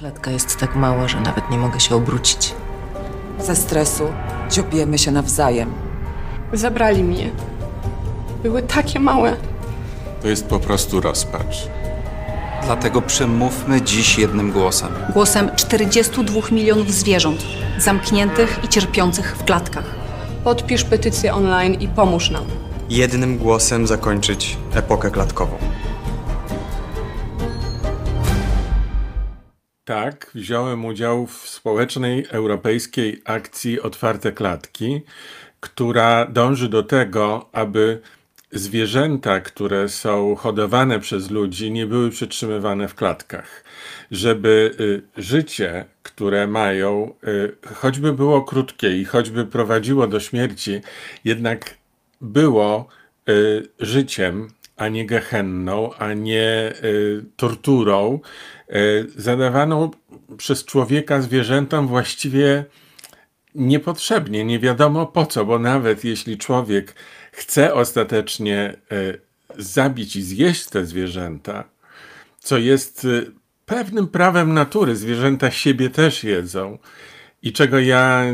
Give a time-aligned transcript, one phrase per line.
[0.00, 2.54] Klatka jest tak mała, że nawet nie mogę się obrócić.
[3.40, 4.04] Ze stresu
[4.50, 5.72] dziobiemy się nawzajem.
[6.52, 7.30] Zabrali mnie.
[8.42, 9.36] Były takie małe.
[10.22, 11.68] To jest po prostu rozpacz.
[12.64, 14.88] Dlatego przemówmy dziś jednym głosem.
[15.12, 17.40] Głosem 42 milionów zwierząt,
[17.78, 19.84] zamkniętych i cierpiących w klatkach.
[20.44, 22.44] Podpisz petycję online i pomóż nam.
[22.88, 25.56] jednym głosem zakończyć epokę klatkową.
[29.90, 35.00] Tak, wziąłem udział w społecznej europejskiej akcji Otwarte Klatki,
[35.60, 38.00] która dąży do tego, aby
[38.52, 43.64] zwierzęta, które są hodowane przez ludzi, nie były przetrzymywane w klatkach.
[44.10, 50.80] Żeby y, życie, które mają, y, choćby było krótkie i choćby prowadziło do śmierci,
[51.24, 51.74] jednak
[52.20, 52.88] było
[53.28, 56.72] y, życiem, a nie gehenną, a nie
[57.36, 58.20] torturą,
[58.70, 59.90] y, zadawaną
[60.36, 62.64] przez człowieka zwierzętom właściwie
[63.54, 66.94] niepotrzebnie, nie wiadomo po co, bo nawet jeśli człowiek
[67.32, 69.20] chce ostatecznie y,
[69.58, 71.64] zabić i zjeść te zwierzęta,
[72.38, 73.30] co jest y,
[73.66, 76.78] pewnym prawem natury, zwierzęta siebie też jedzą
[77.42, 78.24] i czego ja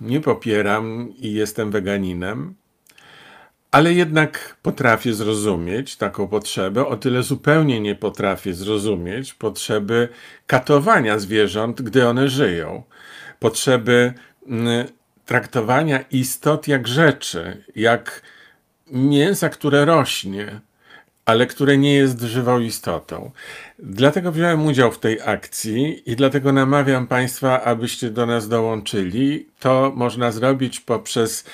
[0.00, 2.54] nie popieram i jestem weganinem,
[3.74, 10.08] ale jednak potrafię zrozumieć taką potrzebę, o tyle zupełnie nie potrafię zrozumieć potrzeby
[10.46, 12.82] katowania zwierząt, gdy one żyją.
[13.38, 14.14] Potrzeby
[14.46, 14.86] mm,
[15.26, 18.22] traktowania istot jak rzeczy, jak
[18.90, 20.60] mięsa, które rośnie,
[21.24, 23.30] ale które nie jest żywą istotą.
[23.78, 29.48] Dlatego wziąłem udział w tej akcji i dlatego namawiam Państwa, abyście do nas dołączyli.
[29.60, 31.44] To można zrobić poprzez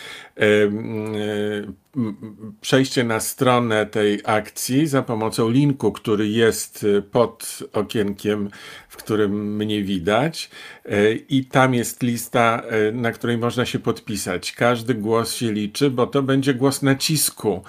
[2.61, 8.51] przejście na stronę tej akcji za pomocą linku, który jest e, pod okienkiem,
[8.89, 10.51] w którym mnie widać.
[10.85, 14.53] E, I tam jest lista, e, na której można się podpisać.
[14.53, 17.63] Każdy głos się liczy, bo to będzie głos nacisku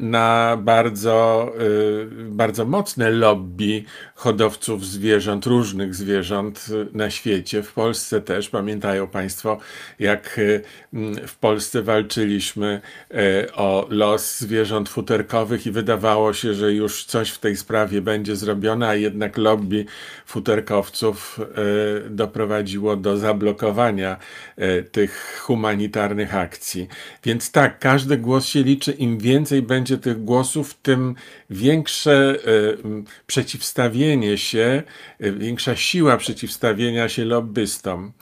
[0.00, 3.84] na bardzo, e, bardzo mocne lobby
[4.14, 7.62] hodowców zwierząt, różnych zwierząt e, na świecie.
[7.62, 8.48] W Polsce też.
[8.48, 9.58] Pamiętają Państwo,
[9.98, 12.80] jak e, w Polsce walczyliśmy
[13.10, 18.36] e, o los zwierząt futerkowych i wydawało się, że już coś w tej sprawie będzie
[18.36, 19.84] zrobione, a jednak lobby
[20.26, 24.16] futerkowców e, doprowadziło do zablokowania
[24.56, 26.88] e, tych humanitarnych akcji.
[27.24, 28.92] Więc tak, każdy głos się liczy.
[28.92, 31.14] Im więcej będzie tych głosów, tym
[31.50, 32.36] większe e,
[33.26, 34.82] przeciwstawienie się,
[35.20, 38.12] e, większa siła przeciwstawienia się lobbystom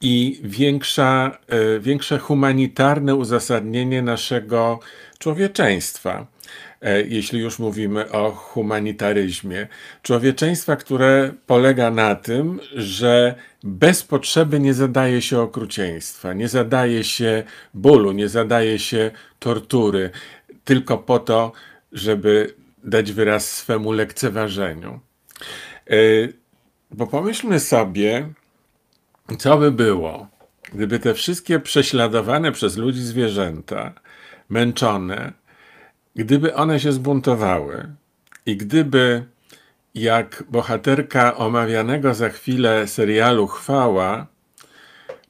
[0.00, 4.80] i większa, e, większe humanitarne uzasadnienie naszego
[5.18, 6.26] człowieczeństwa.
[7.08, 9.68] Jeśli już mówimy o humanitaryzmie,
[10.02, 17.42] człowieczeństwa, które polega na tym, że bez potrzeby nie zadaje się okrucieństwa, nie zadaje się
[17.74, 20.10] bólu, nie zadaje się tortury,
[20.68, 21.52] tylko po to,
[21.92, 25.00] żeby dać wyraz swemu lekceważeniu.
[25.90, 25.94] E,
[26.90, 28.28] Bo pomyślmy sobie,
[29.38, 30.28] co by było,
[30.72, 33.92] gdyby te wszystkie prześladowane przez ludzi zwierzęta,
[34.48, 35.32] męczone,
[36.16, 37.94] gdyby one się zbuntowały
[38.46, 39.24] i gdyby,
[39.94, 44.26] jak bohaterka omawianego za chwilę serialu Chwała,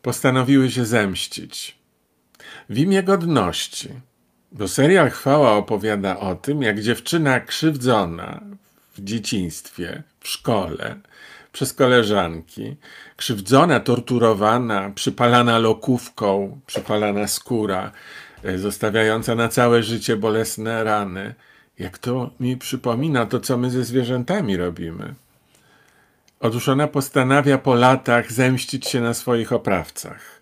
[0.03, 1.79] postanowiły się zemścić
[2.69, 4.08] w imię godności.
[4.53, 8.41] Bo serial Chwała opowiada o tym, jak dziewczyna krzywdzona
[8.95, 10.97] w dzieciństwie, w szkole,
[11.53, 12.77] przez koleżanki,
[13.17, 17.93] krzywdzona, torturowana, przypalana lokówką, przypalana skóra,
[18.45, 21.35] e, zostawiająca na całe życie bolesne rany.
[21.79, 25.15] Jak to mi przypomina to, co my ze zwierzętami robimy.
[26.41, 30.38] Otóż ona postanawia po latach zemścić się na swoich oprawcach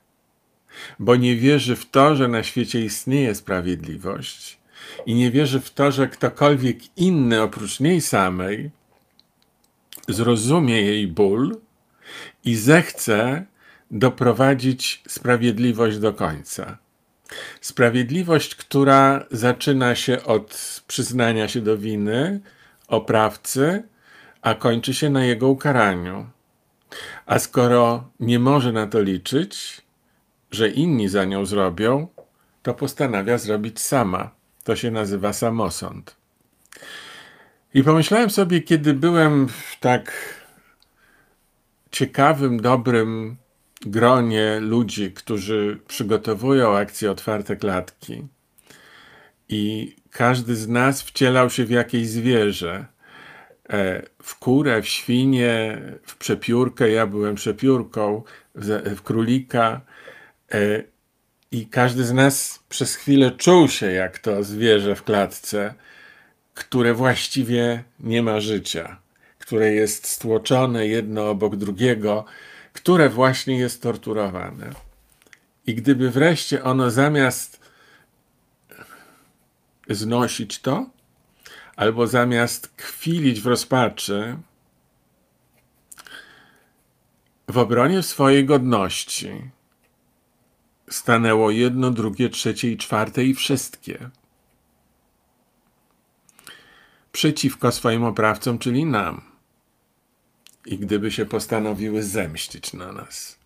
[0.99, 4.59] bo nie wierzy w to, że na świecie istnieje sprawiedliwość
[5.07, 8.71] i nie wierzy w to, że ktokolwiek inny oprócz niej samej
[10.09, 11.57] zrozumie jej ból
[12.45, 13.45] i zechce
[13.91, 16.79] doprowadzić sprawiedliwość do końca.
[17.61, 22.41] Sprawiedliwość, która zaczyna się od przyznania się do winy
[22.89, 23.83] oprawcy,
[24.43, 26.27] a kończy się na jego ukaraniu.
[27.27, 29.83] A skoro nie może na to liczyć,
[30.57, 32.09] że inni za nią zrobią,
[32.63, 34.31] to postanawia zrobić sama.
[34.65, 36.17] To się nazywa samosąd.
[37.75, 40.13] I pomyślałem sobie, kiedy byłem w tak
[41.91, 43.37] ciekawym, dobrym
[43.87, 48.27] gronie ludzi, którzy przygotowują akcję Otwarte Klatki,
[49.49, 52.87] i każdy z nas wcielał się w jakieś zwierzę.
[53.69, 58.23] e, w kurę, w świnię, w przepiórkę, ja byłem przepiórką,
[58.97, 59.81] w królika.
[60.53, 60.83] E,
[61.51, 65.75] I każdy z nas przez chwilę czuł się jak to zwierzę w klatce,
[66.54, 69.01] które właściwie nie ma życia,
[69.39, 72.25] które jest stłoczone jedno obok drugiego,
[72.72, 74.71] które właśnie jest torturowane.
[75.66, 77.60] I gdyby wreszcie ono zamiast
[79.89, 80.87] znosić to,
[81.77, 84.37] albo zamiast kwilić w rozpaczy,
[87.48, 89.51] w obronie swojej godności
[90.91, 94.10] stanęło jedno, drugie, trzecie i czwarte i wszystkie.
[97.12, 99.21] Przeciwko swoim oprawcom, czyli nam.
[100.66, 103.38] I gdyby się postanowiły zemścić na nas,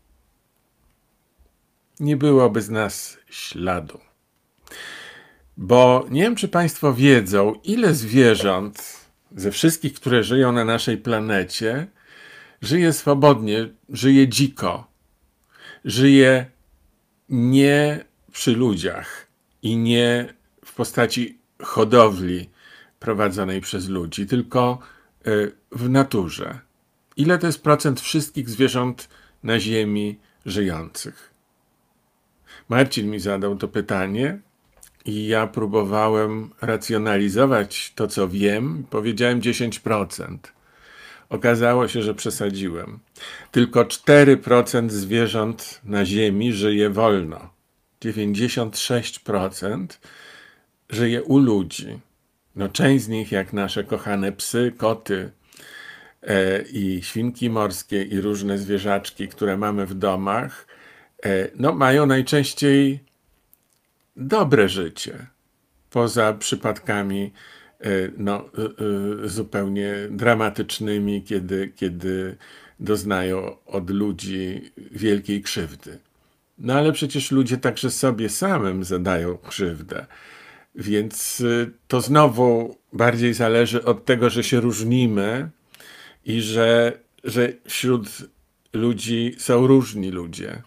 [2.00, 4.00] nie byłoby z nas śladu.
[5.56, 9.00] Bo nie wiem, czy Państwo wiedzą, ile zwierząt
[9.37, 11.87] ze wszystkich, które żyją na naszej planecie,
[12.62, 14.87] żyje swobodnie, żyje dziko,
[15.84, 16.50] żyje
[17.31, 19.27] nie przy ludziach
[19.62, 20.35] i nie
[20.65, 22.50] w postaci hodowli
[22.99, 24.79] prowadzonej przez ludzi, tylko
[25.27, 26.59] y, w naturze.
[27.17, 29.09] Ile to jest procent wszystkich zwierząt
[29.43, 31.31] na Ziemi żyjących?
[32.69, 34.38] Marcin mi zadał to pytanie
[35.05, 38.85] i ja próbowałem racjonalizować to, co wiem.
[38.91, 40.38] Powiedziałem 10%.
[41.31, 42.99] Okazało się, że przesadziłem.
[43.50, 47.50] Tylko 4% zwierząt na Ziemi żyje wolno.
[48.05, 49.87] 96%
[50.91, 52.00] żyje u ludzi.
[52.56, 55.31] No, część z nich, jak nasze kochane psy, koty
[56.23, 60.67] e, i świnki morskie i różne zwierzaczki, które mamy w domach,
[61.25, 63.05] e, no, mają najczęściej
[64.17, 65.26] dobre życie.
[65.91, 67.33] Poza przypadkami
[68.19, 68.62] no, e,
[69.25, 72.37] e, zupełnie dramatycznymi, kiedy, kiedy
[72.81, 75.99] doznają od ludzi wielkiej krzywdy.
[76.59, 80.06] No ale przecież ludzie także sobie samym zadają krzywdę.
[80.75, 81.43] Więc
[81.88, 85.50] to znowu bardziej zależy od tego, że się różnimy
[86.25, 88.09] i że, że wśród
[88.73, 90.62] ludzi są różni ludzie.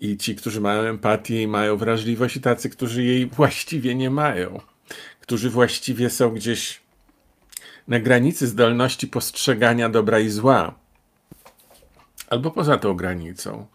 [0.00, 4.60] I ci, którzy mają empatię i mają wrażliwość, i tacy, którzy jej właściwie nie mają,
[5.26, 6.80] którzy właściwie są gdzieś
[7.88, 10.74] na granicy zdolności postrzegania dobra i zła,
[12.30, 13.66] albo poza tą granicą.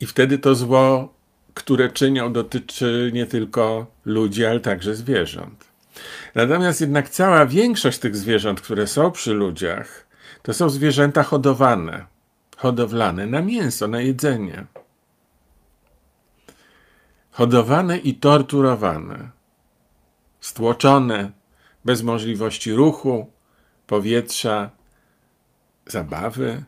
[0.00, 1.14] I wtedy to zło,
[1.54, 5.64] które czynią, dotyczy nie tylko ludzi, ale także zwierząt.
[6.34, 10.06] Natomiast jednak cała większość tych zwierząt, które są przy ludziach,
[10.42, 12.06] to są zwierzęta hodowane,
[12.56, 14.66] hodowlane na mięso, na jedzenie
[17.40, 19.30] hodowane i torturowane,
[20.40, 21.32] stłoczone
[21.84, 23.30] bez możliwości ruchu,
[23.86, 24.70] powietrza,
[25.86, 26.64] zabawy,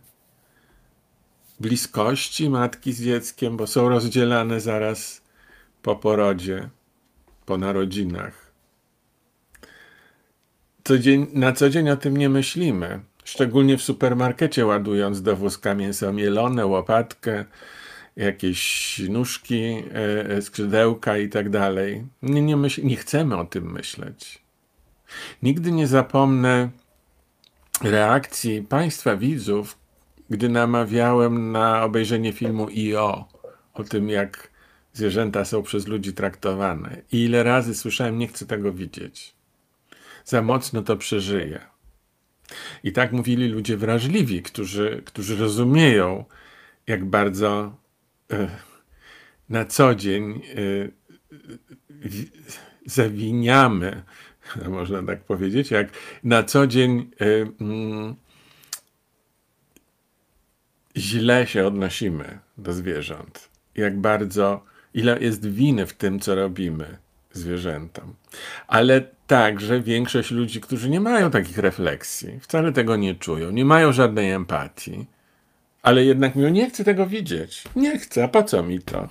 [1.61, 5.23] bliskości matki z dzieckiem, bo są rozdzielane zaraz
[5.83, 6.69] po porodzie,
[7.47, 8.53] po narodzinach.
[10.85, 16.13] Codzień, na co dzień o tym nie myślimy, szczególnie w supermarkecie ładując do wózka mięso
[16.13, 17.45] mielone, łopatkę,
[18.17, 22.06] jakieś nóżki, e, e, skrzydełka i tak dalej.
[22.23, 24.43] Nie, nie, myśl, nie chcemy o tym myśleć.
[25.42, 26.71] Nigdy nie zapomnę
[27.83, 29.78] reakcji Państwa widzów,
[30.31, 33.28] gdy namawiałem na obejrzenie filmu IO,
[33.75, 34.50] o tym jak
[34.92, 37.02] zwierzęta są przez ludzi traktowane.
[37.12, 39.35] I ile razy słyszałem, nie chcę tego widzieć.
[40.25, 41.61] Za mocno to przeżyję.
[42.85, 46.25] I tak mówili ludzie wrażliwi, którzy, którzy rozumieją,
[46.87, 47.76] jak bardzo
[49.49, 50.89] na co dzień e,
[52.87, 54.03] zawiniamy,
[54.69, 55.89] można tak powiedzieć, jak
[56.25, 57.25] na co dzień e,
[57.61, 58.15] mm,
[60.97, 63.49] źle się odnosimy do zwierząt.
[63.75, 66.99] Jak bardzo, ile jest winy w tym, co robimy
[67.33, 68.15] zwierzętom.
[68.67, 73.93] Ale także większość ludzi, którzy nie mają takich refleksji, wcale tego nie czują, nie mają
[73.93, 75.07] żadnej empatii
[75.83, 77.65] ale jednak mi nie chcę tego widzieć.
[77.77, 79.09] Nie chcę, a po co mi to?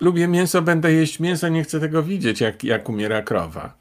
[0.00, 3.74] Lubię mięso, będę jeść mięso, nie chcę tego widzieć, jak, jak umiera krowa.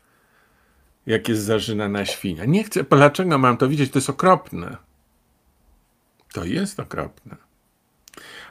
[1.05, 2.45] Jak jest zarzyna na świnia.
[2.45, 3.91] Nie chcę, dlaczego mam to widzieć?
[3.91, 4.77] To jest okropne.
[6.33, 7.35] To jest okropne.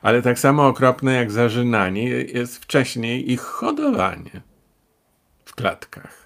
[0.03, 4.41] Ale tak samo okropne jak zarzynanie jest wcześniej ich hodowanie
[5.45, 6.22] w klatkach.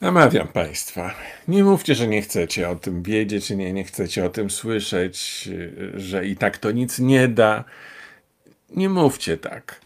[0.00, 1.14] Namawiam Państwa,
[1.48, 5.48] nie mówcie, że nie chcecie o tym wiedzieć, nie, nie chcecie o tym słyszeć,
[5.94, 7.64] że i tak to nic nie da.
[8.70, 9.80] Nie mówcie tak,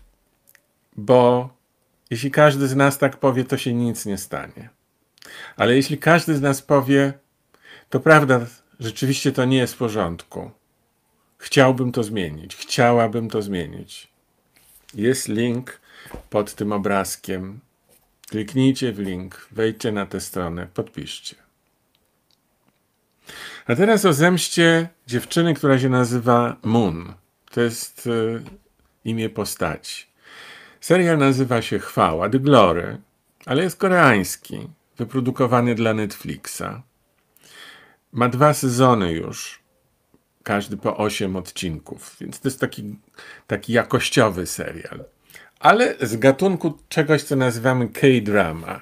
[0.96, 1.50] bo
[2.10, 4.68] jeśli każdy z nas tak powie, to się nic nie stanie.
[5.56, 7.12] Ale jeśli każdy z nas powie,
[7.90, 8.46] to prawda,
[8.80, 10.50] rzeczywiście to nie jest w porządku.
[11.38, 14.08] Chciałbym to zmienić, chciałabym to zmienić.
[14.94, 15.80] Jest link
[16.30, 17.60] pod tym obrazkiem.
[18.30, 21.36] Kliknijcie w link, wejdźcie na tę stronę, podpiszcie.
[23.66, 27.14] A teraz o zemście dziewczyny, która się nazywa Moon.
[27.50, 28.42] To jest y,
[29.04, 30.06] imię postaci.
[30.80, 33.00] Serial nazywa się Chwała, The Glory,
[33.46, 36.82] ale jest koreański, wyprodukowany dla Netflixa.
[38.12, 39.62] Ma dwa sezony już,
[40.42, 42.96] każdy po osiem odcinków, więc to jest taki,
[43.46, 45.04] taki jakościowy serial.
[45.60, 48.80] Ale z gatunku czegoś, co nazywamy K-drama,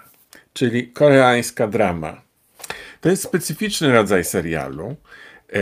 [0.53, 2.23] czyli koreańska drama.
[3.01, 4.97] To jest specyficzny rodzaj serialu.
[5.53, 5.59] E,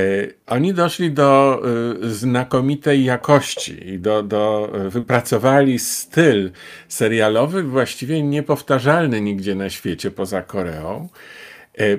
[0.46, 1.62] Oni doszli do
[2.02, 6.50] e, znakomitej jakości i do, do, e, wypracowali styl
[6.88, 11.08] serialowy właściwie niepowtarzalny nigdzie na świecie poza Koreą.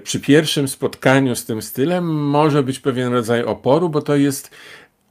[0.03, 4.51] Przy pierwszym spotkaniu z tym stylem może być pewien rodzaj oporu, bo to jest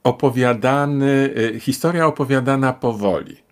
[0.03, 3.46] opowiadany, historia opowiadana powoli.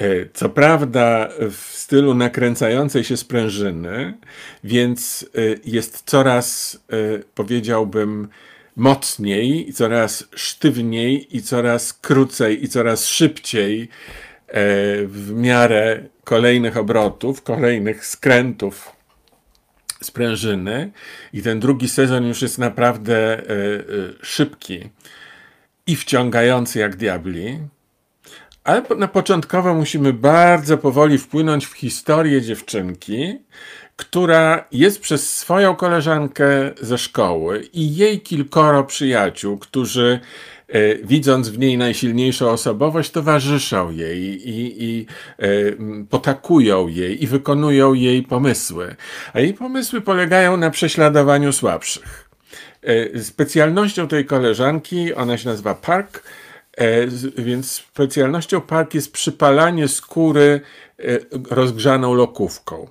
[0.00, 4.14] E, Co prawda w stylu nakręcającej się sprężyny,
[4.64, 6.96] więc e, jest coraz, e,
[7.34, 8.28] powiedziałbym,
[8.76, 13.88] mocniej, coraz sztywniej, i coraz krócej, i coraz szybciej
[15.06, 18.92] w miarę kolejnych obrotów, kolejnych skrętów
[20.02, 20.90] sprężyny.
[21.32, 23.42] I ten drugi sezon już jest naprawdę
[24.22, 24.90] szybki
[25.86, 27.58] i wciągający jak diabli.
[28.64, 33.38] Ale na początkowo musimy bardzo powoli wpłynąć w historię dziewczynki,
[33.96, 36.46] która jest przez swoją koleżankę
[36.80, 40.20] ze szkoły i jej kilkoro przyjaciół, którzy
[40.68, 45.06] e, widząc w niej najsilniejszą osobowość, towarzyszą jej i, i
[45.38, 45.46] e,
[46.10, 48.96] potakują jej i wykonują jej pomysły.
[49.32, 52.30] A jej pomysły polegają na prześladowaniu słabszych.
[52.82, 56.22] E, Specjalnością tej koleżanki, ona się nazywa Park,
[57.38, 60.60] więc specjalnością Park jest przypalanie skóry
[60.98, 61.02] e,
[61.50, 62.88] rozgrzaną lokówką.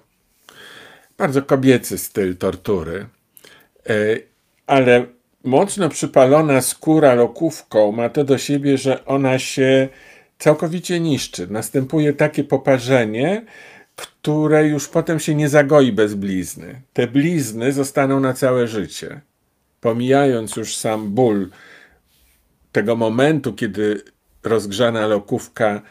[1.18, 3.06] Bardzo kobiecy styl tortury.
[3.90, 3.94] E,
[4.68, 5.06] Ale
[5.44, 9.90] mocno przypalona skóra lokówką ma to do siebie, że ona się
[10.40, 11.48] całkowicie niszczy.
[11.48, 13.46] Następuje takie poparzenie,
[13.96, 16.82] które już potem się nie zagoi bez blizny.
[16.94, 19.22] Te blizny zostaną na całe życie.
[19.82, 21.50] Pomijając już sam ból
[22.72, 24.02] tego momentu, kiedy
[24.44, 25.82] rozgrzana lokówka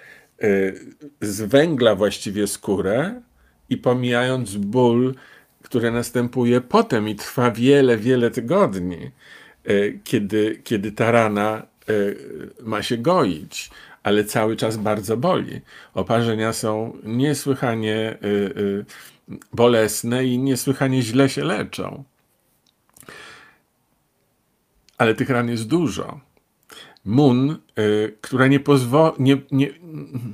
[0.43, 0.75] y,
[1.21, 3.21] zwęgla właściwie skórę
[3.69, 5.15] i pomijając ból,
[5.63, 9.11] który następuje potem i trwa wiele, wiele tygodni,
[9.69, 12.17] y, kiedy, kiedy ta rana y,
[12.63, 13.71] ma się goić,
[14.03, 15.61] ale cały czas bardzo boli.
[15.95, 18.19] Oparzenia są niesłychanie
[19.53, 22.05] bolesne i niesłychanie źle się leczą.
[24.99, 26.21] Ale tych ran jest dużo.
[27.09, 29.69] Moon, y, która nie, pozwo- nie, nie,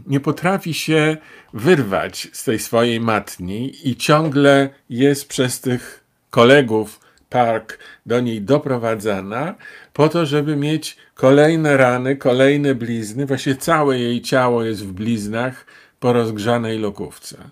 [0.06, 1.16] nie potrafi się
[1.52, 9.54] wyrwać z tej swojej matni i ciągle jest przez tych kolegów Park do niej doprowadzana
[9.92, 13.26] po to, żeby mieć kolejne rany, kolejne blizny.
[13.26, 15.66] Właśnie całe jej ciało jest w bliznach
[16.00, 17.50] po rozgrzanej lokówce.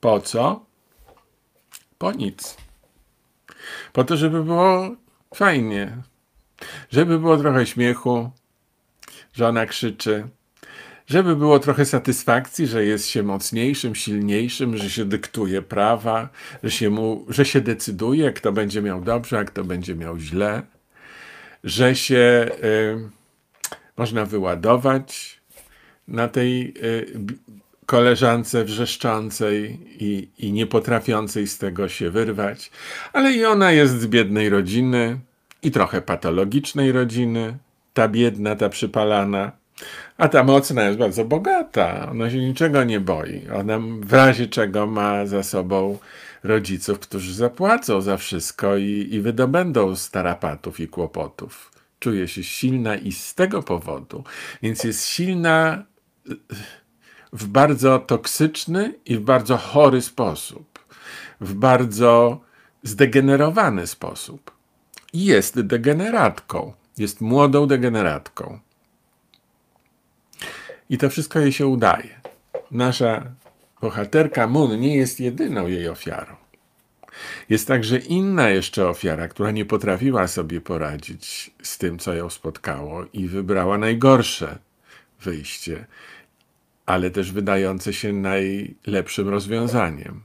[0.00, 0.66] Po co?
[1.98, 2.56] Po nic.
[3.92, 4.90] Po to, żeby było
[5.34, 5.96] fajnie,
[6.90, 8.30] żeby było trochę śmiechu,
[9.32, 10.28] że ona krzyczy,
[11.10, 16.28] żeby było trochę satysfakcji, że jest się mocniejszym, silniejszym, że się dyktuje prawa,
[16.62, 20.62] że się, mu, że się decyduje, kto będzie miał dobrze, a kto będzie miał źle,
[21.64, 23.10] że się y,
[23.96, 25.40] można wyładować
[26.08, 27.06] na tej y,
[27.86, 32.70] koleżance wrzeszczącej i, i nie potrafiącej z tego się wyrwać,
[33.12, 35.20] ale i ona jest z biednej rodziny
[35.62, 37.56] i trochę patologicznej rodziny,
[37.94, 39.52] ta biedna, ta przypalana,
[40.18, 44.86] a ta mocna jest bardzo bogata, ona się niczego nie boi, ona w razie czego
[44.86, 45.98] ma za sobą
[46.44, 51.72] rodziców, którzy zapłacą za wszystko i, i wydobędą z tarapatów i kłopotów.
[51.98, 54.24] Czuje się silna i z tego powodu,
[54.62, 55.84] więc jest silna
[57.32, 60.78] w bardzo toksyczny i w bardzo chory sposób,
[61.40, 62.40] w bardzo
[62.82, 64.59] zdegenerowany sposób.
[65.12, 68.58] Jest degeneratką, jest młodą degeneratką.
[70.90, 72.20] I to wszystko jej się udaje.
[72.70, 73.24] Nasza
[73.80, 76.36] bohaterka Moon nie jest jedyną jej ofiarą.
[77.48, 83.04] Jest także inna jeszcze ofiara, która nie potrafiła sobie poradzić z tym, co ją spotkało
[83.12, 84.58] i wybrała najgorsze
[85.20, 85.86] wyjście,
[86.86, 90.22] ale też wydające się najlepszym rozwiązaniem.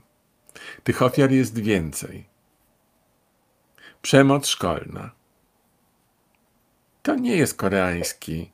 [0.84, 2.24] Tych ofiar jest więcej.
[4.06, 5.10] Przemoc szkolna.
[7.02, 8.50] To nie jest koreański,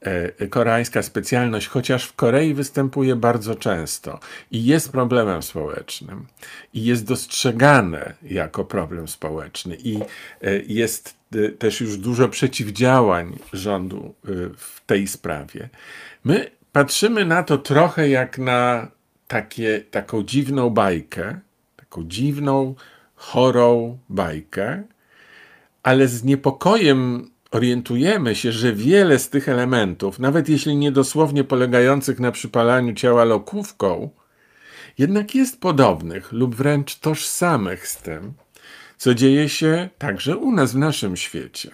[0.00, 4.20] e, koreańska specjalność, chociaż w Korei występuje bardzo często
[4.50, 6.26] i jest problemem społecznym
[6.74, 10.04] i jest dostrzegane jako problem społeczny i e,
[10.66, 15.68] jest e, też już dużo przeciwdziałań rządu e, w tej sprawie.
[16.24, 18.88] My patrzymy na to trochę jak na
[19.28, 21.40] takie, taką dziwną bajkę,
[21.76, 22.74] taką dziwną,
[23.14, 24.82] chorą bajkę,
[25.84, 32.20] ale z niepokojem orientujemy się, że wiele z tych elementów, nawet jeśli nie dosłownie polegających
[32.20, 34.10] na przypalaniu ciała lokówką,
[34.98, 38.32] jednak jest podobnych lub wręcz tożsamych z tym,
[38.96, 41.70] co dzieje się także u nas w naszym świecie,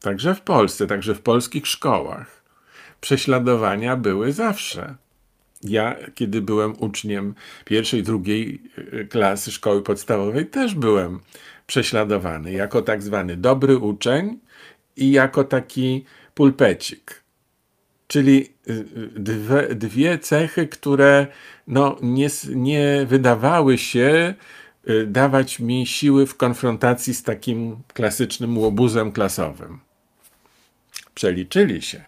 [0.00, 2.42] także w Polsce, także w polskich szkołach.
[3.00, 4.94] Prześladowania były zawsze.
[5.62, 11.20] Ja, kiedy byłem uczniem pierwszej, drugiej y, klasy szkoły podstawowej, też byłem
[11.70, 14.38] prześladowany jako tak zwany dobry uczeń
[14.96, 17.22] i jako taki pulpecik.
[18.06, 21.26] Czyli y, y, dwie, dwie cechy, które
[21.66, 24.34] no, nie, nie wydawały się
[25.06, 29.80] dawać mi siły w konfrontacji z takim klasycznym łobuzem klasowym.
[31.14, 32.04] Przeliczyli się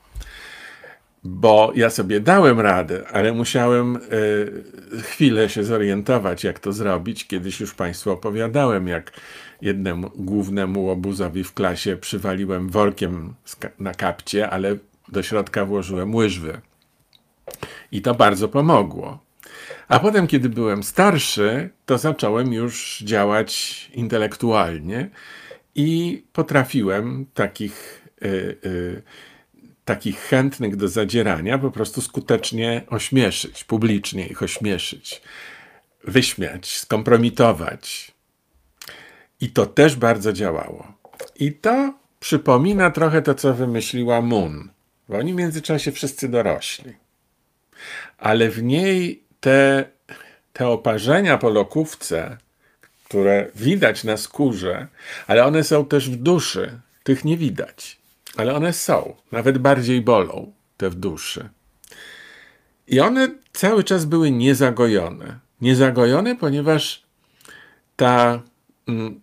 [1.25, 7.27] bo ja sobie dałem radę, ale musiałem y, chwilę się zorientować, jak to zrobić.
[7.27, 9.13] Kiedyś już Państwu opowiadałem, jak
[9.61, 13.35] jednemu głównemu łobuzowi w klasie przywaliłem workiem
[13.79, 14.77] na kapcie, ale
[15.09, 16.61] do środka włożyłem łyżwy.
[17.93, 19.19] I to bardzo pomogło.
[19.89, 25.11] A potem, kiedy byłem starszy, to zacząłem już działać intelektualnie
[25.75, 28.03] i potrafiłem takich.
[28.23, 29.03] Y, y,
[29.85, 35.23] takich chętnych do zadzierania po prostu skutecznie ośmieszyć, publicznie ich ośmieszyć,
[36.05, 38.13] wyśmiać, skompromitować.
[39.41, 40.93] I to też bardzo działało.
[41.37, 44.71] I to przypomina trochę to, co wymyśliła Moon,
[45.09, 46.93] bo oni w międzyczasie wszyscy dorośli.
[48.19, 49.85] Ale w niej te,
[50.53, 52.37] te oparzenia po lokówce,
[53.05, 54.87] które widać na skórze,
[55.27, 58.02] ale one są też w duszy, tych nie widać
[58.37, 61.49] ale one są, nawet bardziej bolą, te w duszy.
[62.87, 65.39] I one cały czas były niezagojone.
[65.61, 67.03] Niezagojone, ponieważ
[67.97, 68.43] ta
[68.89, 69.21] mm,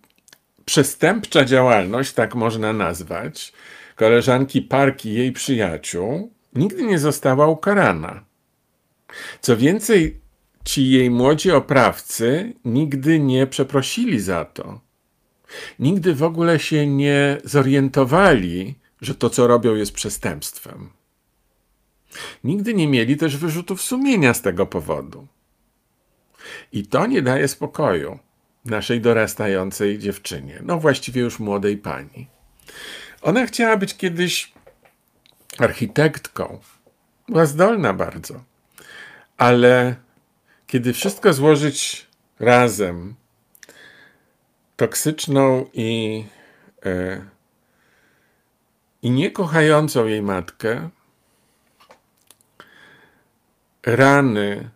[0.64, 3.52] przestępcza działalność, tak można nazwać,
[3.96, 8.24] koleżanki Parki i jej przyjaciół, nigdy nie została ukarana.
[9.40, 10.20] Co więcej,
[10.64, 14.80] ci jej młodzi oprawcy nigdy nie przeprosili za to.
[15.78, 20.90] Nigdy w ogóle się nie zorientowali, że to, co robią, jest przestępstwem.
[22.44, 25.26] Nigdy nie mieli też wyrzutów sumienia z tego powodu.
[26.72, 28.18] I to nie daje spokoju
[28.64, 32.26] naszej dorastającej dziewczynie, no właściwie już młodej pani.
[33.22, 34.52] Ona chciała być kiedyś
[35.58, 36.60] architektką.
[37.28, 38.44] Była zdolna bardzo.
[39.36, 39.96] Ale
[40.66, 42.06] kiedy wszystko złożyć
[42.40, 43.14] razem,
[44.76, 46.24] toksyczną i
[46.84, 47.24] e,
[49.02, 50.88] i niekochającą jej matkę,
[53.86, 54.70] rany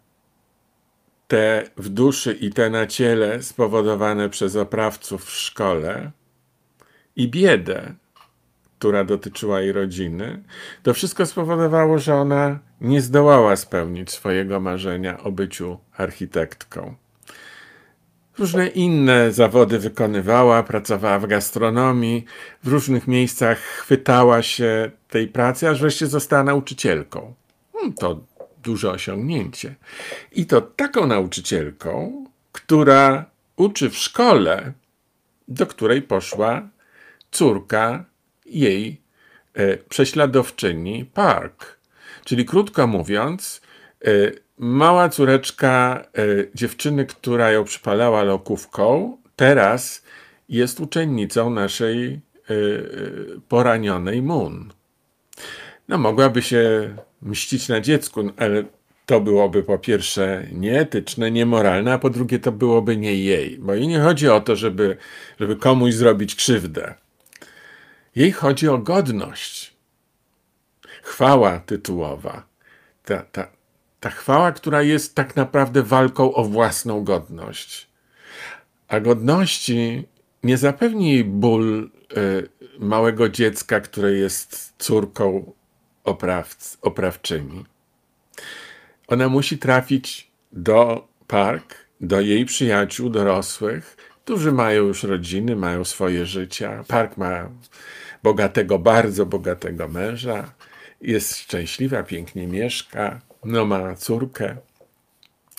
[1.28, 6.10] te w duszy i te na ciele spowodowane przez oprawców w szkole
[7.16, 7.94] i biedę,
[8.78, 10.42] która dotyczyła jej rodziny,
[10.82, 16.94] to wszystko spowodowało, że ona nie zdołała spełnić swojego marzenia o byciu architektką.
[18.38, 22.24] Różne inne zawody wykonywała, pracowała w gastronomii,
[22.64, 27.34] w różnych miejscach chwytała się tej pracy, aż wreszcie została nauczycielką.
[27.72, 28.20] Hmm, to
[28.62, 29.74] duże osiągnięcie.
[30.32, 33.24] I to taką nauczycielką, która
[33.56, 34.72] uczy w szkole,
[35.48, 36.68] do której poszła
[37.30, 38.04] córka
[38.46, 39.00] jej
[39.54, 41.78] e, prześladowczyni Park.
[42.24, 43.60] Czyli krótko mówiąc,
[44.04, 44.10] e,
[44.58, 50.04] mała córeczka y, dziewczyny, która ją przypalała lokówką, teraz
[50.48, 52.12] jest uczennicą naszej
[52.50, 54.72] y, y, poranionej Moon.
[55.88, 58.64] No, mogłaby się mścić na dziecku, ale
[59.06, 63.58] to byłoby po pierwsze nieetyczne, niemoralne, a po drugie to byłoby nie jej.
[63.58, 64.96] Bo jej nie chodzi o to, żeby,
[65.40, 66.94] żeby komuś zrobić krzywdę.
[68.16, 69.74] Jej chodzi o godność.
[71.02, 72.46] Chwała tytułowa.
[73.04, 73.46] Ta, ta,
[74.04, 77.88] ta chwała, która jest tak naprawdę walką o własną godność.
[78.88, 80.08] A godności
[80.42, 85.52] nie zapewni jej ból y, małego dziecka, które jest córką
[86.04, 87.64] oprawc, oprawczyni.
[89.06, 96.26] Ona musi trafić do park, do jej przyjaciół dorosłych, którzy mają już rodziny, mają swoje
[96.26, 96.84] życia.
[96.88, 97.48] Park ma
[98.22, 100.52] bogatego, bardzo bogatego męża,
[101.00, 104.56] jest szczęśliwa, pięknie mieszka, no ma córkę,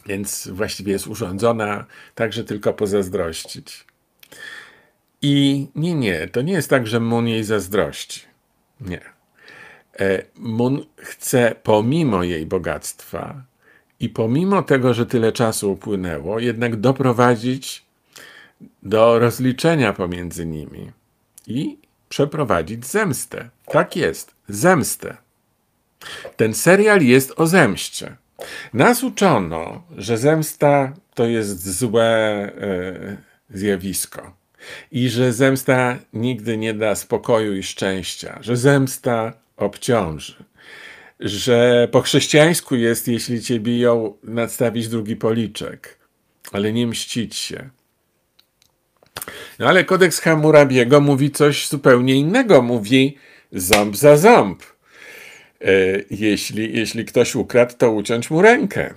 [0.06, 3.86] więc właściwie jest urządzona tak, że tylko pozazdrościć.
[5.22, 8.22] I nie, nie, to nie jest tak, że Moon jej zazdrości.
[8.82, 9.02] Nie.
[10.00, 13.44] E, Moon chce pomimo jej bogactwa
[14.00, 17.86] i pomimo tego, że tyle czasu upłynęło, jednak doprowadzić
[18.84, 20.92] do rozliczenia pomiędzy nimi
[21.48, 21.78] i
[22.10, 23.50] przeprowadzić zemstę.
[23.66, 25.18] Tak jest, zemstę.
[26.36, 28.16] Ten serial jest o zemście.
[28.74, 33.18] Nas uczono, że zemsta to jest złe e,
[33.50, 34.36] zjawisko
[34.92, 40.44] i że zemsta nigdy nie da spokoju i szczęścia, że zemsta obciąży,
[41.20, 46.00] że po chrześcijańsku jest, jeśli cię biją, nadstawić drugi policzek,
[46.52, 47.70] ale nie mścić się.
[49.60, 52.62] No ale kodeks Hammurabiego mówi coś zupełnie innego.
[52.62, 53.18] Mówi
[53.52, 54.64] ząb za ząb.
[55.62, 55.68] E,
[56.12, 58.94] jeśli, jeśli ktoś ukradł, to uciąć mu rękę.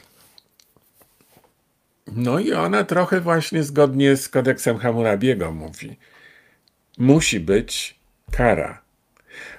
[2.12, 5.96] No i ona trochę właśnie zgodnie z kodeksem Hammurabiego mówi.
[6.98, 7.98] Musi być
[8.30, 8.82] kara.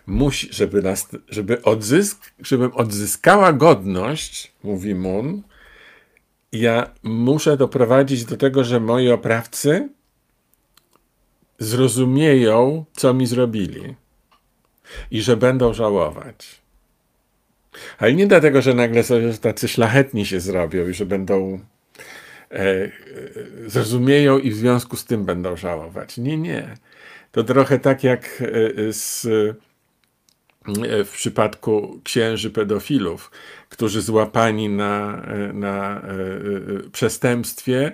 [0.07, 5.43] Musi, żeby, nas, żeby odzysk, żebym odzyskała godność, mówi Mun,
[6.51, 9.89] ja muszę doprowadzić do tego, że moi oprawcy
[11.59, 13.95] zrozumieją, co mi zrobili
[15.12, 16.62] i że będą żałować.
[17.97, 19.03] Ale nie dlatego, że nagle
[19.41, 21.60] tacy szlachetni się zrobią i że będą
[22.51, 22.91] e, e,
[23.67, 26.17] zrozumieją i w związku z tym będą żałować.
[26.17, 26.75] Nie, nie.
[27.32, 28.43] To trochę tak jak
[28.88, 33.32] e, z, e, w przypadku księży pedofilów,
[33.69, 36.01] którzy złapani na, na
[36.91, 37.91] przestępstwie,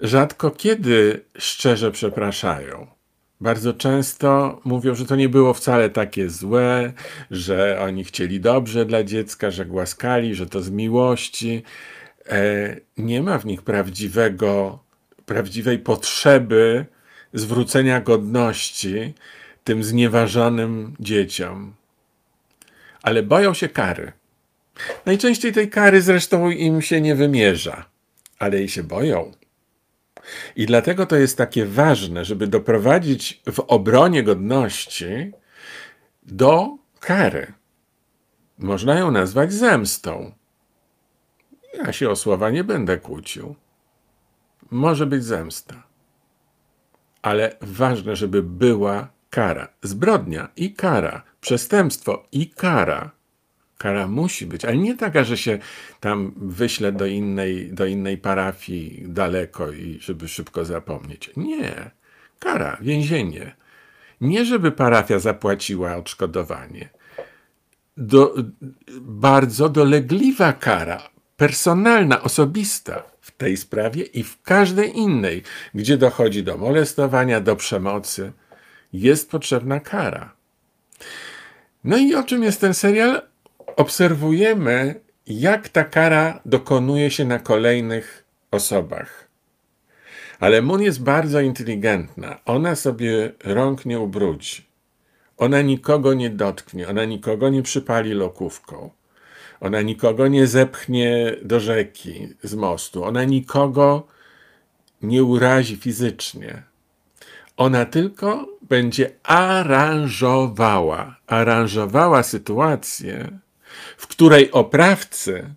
[0.00, 2.99] rzadko kiedy szczerze przepraszają.
[3.40, 6.92] Bardzo często mówią, że to nie było wcale takie złe,
[7.30, 11.62] że oni chcieli dobrze dla dziecka, że głaskali, że to z miłości.
[12.28, 14.78] E, nie ma w nich prawdziwego,
[15.26, 16.86] prawdziwej potrzeby
[17.34, 19.14] zwrócenia godności
[19.64, 21.74] tym znieważonym dzieciom.
[23.02, 24.12] Ale boją się kary.
[25.06, 27.84] Najczęściej tej kary zresztą im się nie wymierza,
[28.38, 29.32] ale jej się boją.
[30.56, 35.32] I dlatego to jest takie ważne, żeby doprowadzić w obronie godności
[36.22, 37.52] do kary.
[38.58, 40.32] Można ją nazwać zemstą.
[41.74, 43.54] Ja się o słowa nie będę kłócił.
[44.70, 45.82] Może być zemsta.
[47.22, 49.68] Ale ważne, żeby była kara.
[49.82, 51.22] Zbrodnia i kara.
[51.40, 53.10] Przestępstwo i kara
[53.80, 55.58] Kara musi być, ale nie taka, że się
[56.00, 61.30] tam wyśle do innej, do innej parafii daleko i żeby szybko zapomnieć.
[61.36, 61.90] Nie.
[62.38, 63.56] Kara, więzienie.
[64.20, 66.88] Nie, żeby parafia zapłaciła odszkodowanie.
[67.96, 68.34] Do,
[69.00, 75.42] bardzo dolegliwa kara, personalna, osobista w tej sprawie i w każdej innej,
[75.74, 78.32] gdzie dochodzi do molestowania, do przemocy,
[78.92, 80.32] jest potrzebna kara.
[81.84, 83.30] No i o czym jest ten serial?
[83.76, 89.28] Obserwujemy, jak ta kara dokonuje się na kolejnych osobach.
[90.40, 92.40] Ale Moon jest bardzo inteligentna.
[92.44, 94.70] Ona sobie rąk nie ubrudzi.
[95.36, 98.90] Ona nikogo nie dotknie, ona nikogo nie przypali lokówką.
[99.60, 103.04] Ona nikogo nie zepchnie do rzeki z mostu.
[103.04, 104.06] Ona nikogo
[105.02, 106.62] nie urazi fizycznie.
[107.56, 113.38] Ona tylko będzie aranżowała, aranżowała sytuację,
[113.96, 115.54] w której oprawcy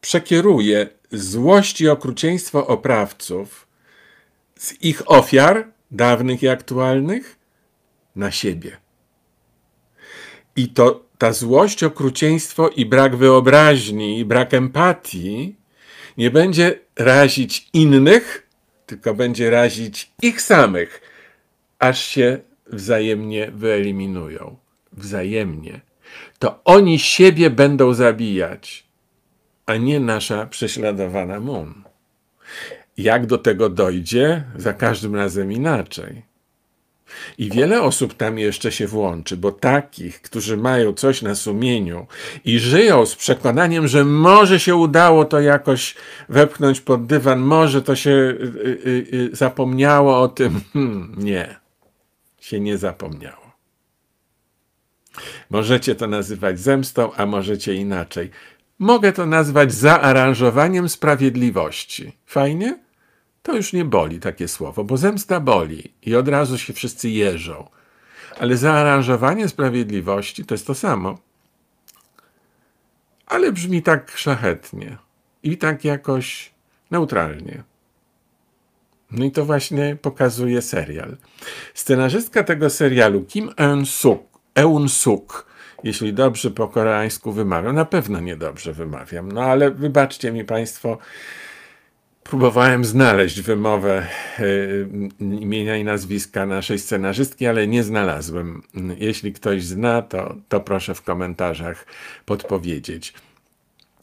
[0.00, 3.66] przekieruje złość i okrucieństwo oprawców
[4.58, 7.36] z ich ofiar, dawnych i aktualnych,
[8.16, 8.76] na siebie.
[10.56, 15.56] I to ta złość, okrucieństwo i brak wyobraźni, i brak empatii
[16.16, 18.46] nie będzie razić innych,
[18.86, 21.00] tylko będzie razić ich samych,
[21.78, 24.56] aż się wzajemnie wyeliminują.
[24.92, 25.80] Wzajemnie
[26.38, 28.86] to oni siebie będą zabijać,
[29.66, 31.84] a nie nasza prześladowana Mun.
[32.96, 36.22] Jak do tego dojdzie, za każdym razem inaczej.
[37.38, 42.06] I wiele osób tam jeszcze się włączy, bo takich, którzy mają coś na sumieniu
[42.44, 45.94] i żyją z przekonaniem, że może się udało to jakoś
[46.28, 48.34] wepchnąć pod dywan, może to się y,
[48.86, 50.60] y, y, zapomniało o tym.
[50.72, 51.56] Hmm, nie,
[52.40, 53.43] się nie zapomniało.
[55.50, 58.30] Możecie to nazywać zemstą, a możecie inaczej.
[58.78, 62.12] Mogę to nazwać zaaranżowaniem sprawiedliwości.
[62.26, 62.78] Fajnie?
[63.42, 67.68] To już nie boli takie słowo, bo zemsta boli i od razu się wszyscy jeżą.
[68.38, 71.18] Ale zaaranżowanie sprawiedliwości to jest to samo.
[73.26, 74.96] Ale brzmi tak szlachetnie
[75.42, 76.52] i tak jakoś
[76.90, 77.62] neutralnie.
[79.10, 81.16] No i to właśnie pokazuje serial.
[81.74, 85.46] Scenarzystka tego serialu, Kim Eun-suk, Eun-suk,
[85.84, 90.98] jeśli dobrze po koreańsku wymawiam, na pewno niedobrze wymawiam, no ale wybaczcie mi Państwo,
[92.24, 94.06] próbowałem znaleźć wymowę
[94.40, 94.88] y,
[95.20, 98.62] imienia i nazwiska naszej scenarzystki, ale nie znalazłem.
[98.98, 101.86] Jeśli ktoś zna, to, to proszę w komentarzach
[102.26, 103.14] podpowiedzieć.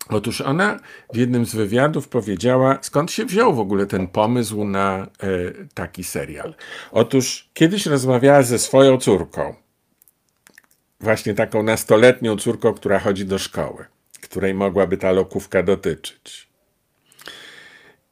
[0.09, 0.79] Otóż ona
[1.13, 6.03] w jednym z wywiadów powiedziała, skąd się wziął w ogóle ten pomysł na y, taki
[6.03, 6.55] serial.
[6.91, 9.55] Otóż kiedyś rozmawiała ze swoją córką,
[11.01, 13.85] właśnie taką nastoletnią córką, która chodzi do szkoły,
[14.21, 16.47] której mogłaby ta lokówka dotyczyć.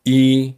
[0.06, 0.54] I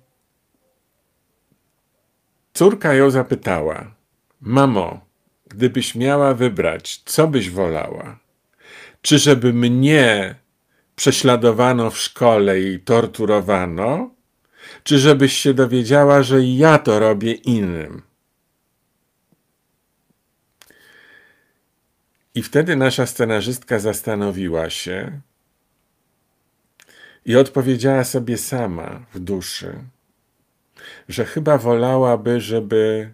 [2.54, 3.96] córka ją zapytała:
[4.42, 5.06] Mamo,
[5.48, 8.20] gdybyś miała wybrać, co byś wolała?
[9.02, 10.36] Czy żeby mnie
[10.96, 14.10] prześladowano w szkole i torturowano,
[14.84, 18.11] czy żebyś się dowiedziała, że ja to robię innym?
[22.36, 25.22] I wtedy nasza scenarzystka zastanowiła się
[27.26, 29.74] i odpowiedziała sobie sama w duszy,
[31.10, 33.14] że chyba wolałaby, żeby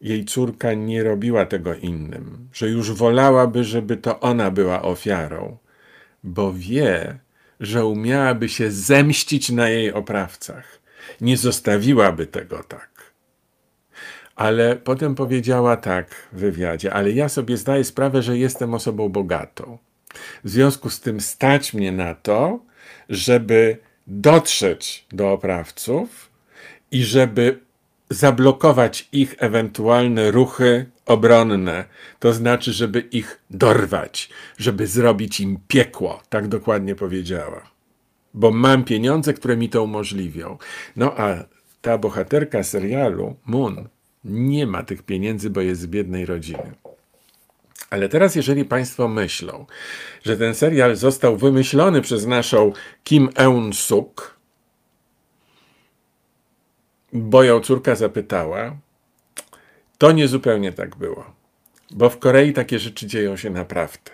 [0.00, 5.56] jej córka nie robiła tego innym, że już wolałaby, żeby to ona była ofiarą,
[6.24, 7.18] bo wie,
[7.60, 10.80] że umiałaby się zemścić na jej oprawcach.
[11.20, 12.89] Nie zostawiłaby tego tak.
[14.40, 19.78] Ale potem powiedziała tak w wywiadzie, ale ja sobie zdaję sprawę, że jestem osobą bogatą.
[20.44, 22.60] W związku z tym stać mnie na to,
[23.08, 23.76] żeby
[24.06, 26.30] dotrzeć do oprawców
[26.90, 27.58] i żeby
[28.10, 31.84] zablokować ich ewentualne ruchy obronne,
[32.18, 37.70] to znaczy, żeby ich dorwać, żeby zrobić im piekło, tak dokładnie powiedziała.
[38.34, 40.58] Bo mam pieniądze, które mi to umożliwią.
[40.96, 41.44] No a
[41.80, 43.88] ta bohaterka serialu, Moon,
[44.24, 46.72] nie ma tych pieniędzy, bo jest z biednej rodziny.
[47.90, 49.66] Ale teraz, jeżeli Państwo myślą,
[50.24, 52.72] że ten serial został wymyślony przez naszą
[53.04, 54.34] Kim Eun-suk,
[57.12, 58.76] bo ją córka zapytała,
[59.98, 61.32] to nie zupełnie tak było.
[61.90, 64.10] Bo w Korei takie rzeczy dzieją się naprawdę.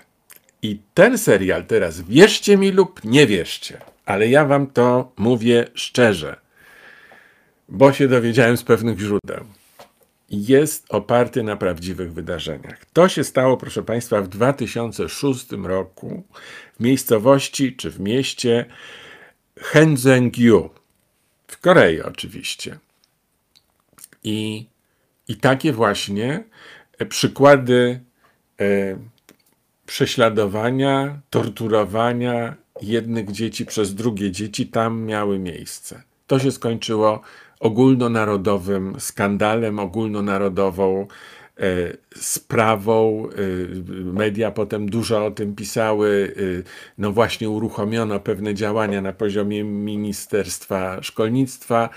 [0.62, 6.40] I ten serial teraz, wierzcie mi lub nie wierzcie, ale ja wam to mówię szczerze,
[7.68, 9.44] bo się dowiedziałem z pewnych źródeł
[10.30, 12.84] jest oparty na prawdziwych wydarzeniach.
[12.92, 16.22] To się stało, proszę Państwa, w 2006 roku
[16.76, 18.64] w miejscowości czy w mieście
[19.58, 20.70] Henzengyu,
[21.46, 22.78] w Korei oczywiście.
[24.24, 24.66] I,
[25.28, 26.44] i takie właśnie
[26.98, 28.00] e, przykłady
[28.60, 28.98] e,
[29.86, 36.02] prześladowania, torturowania jednych dzieci przez drugie dzieci tam miały miejsce.
[36.26, 37.20] To się skończyło
[37.60, 41.06] ogólnonarodowym skandalem, ogólnonarodową
[41.60, 43.28] e, sprawą.
[43.28, 43.32] E,
[44.04, 46.34] media potem dużo o tym pisały.
[46.36, 46.62] E,
[46.98, 51.88] no właśnie uruchomiono pewne działania na poziomie Ministerstwa Szkolnictwa,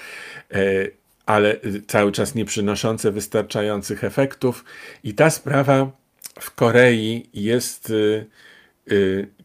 [1.26, 1.56] ale
[1.88, 4.65] cały czas nie przynoszące wystarczających efektów.
[5.04, 5.91] I ta sprawa
[6.39, 7.93] w Korei jest